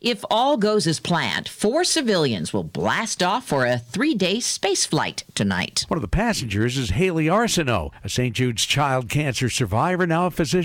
[0.00, 4.84] If all goes as planned, four civilians will blast off for a three day space
[4.86, 5.84] flight tonight.
[5.88, 8.34] One of the passengers is Hayley Arceneaux, a St.
[8.34, 10.64] Jude's child cancer survivor, now a physician.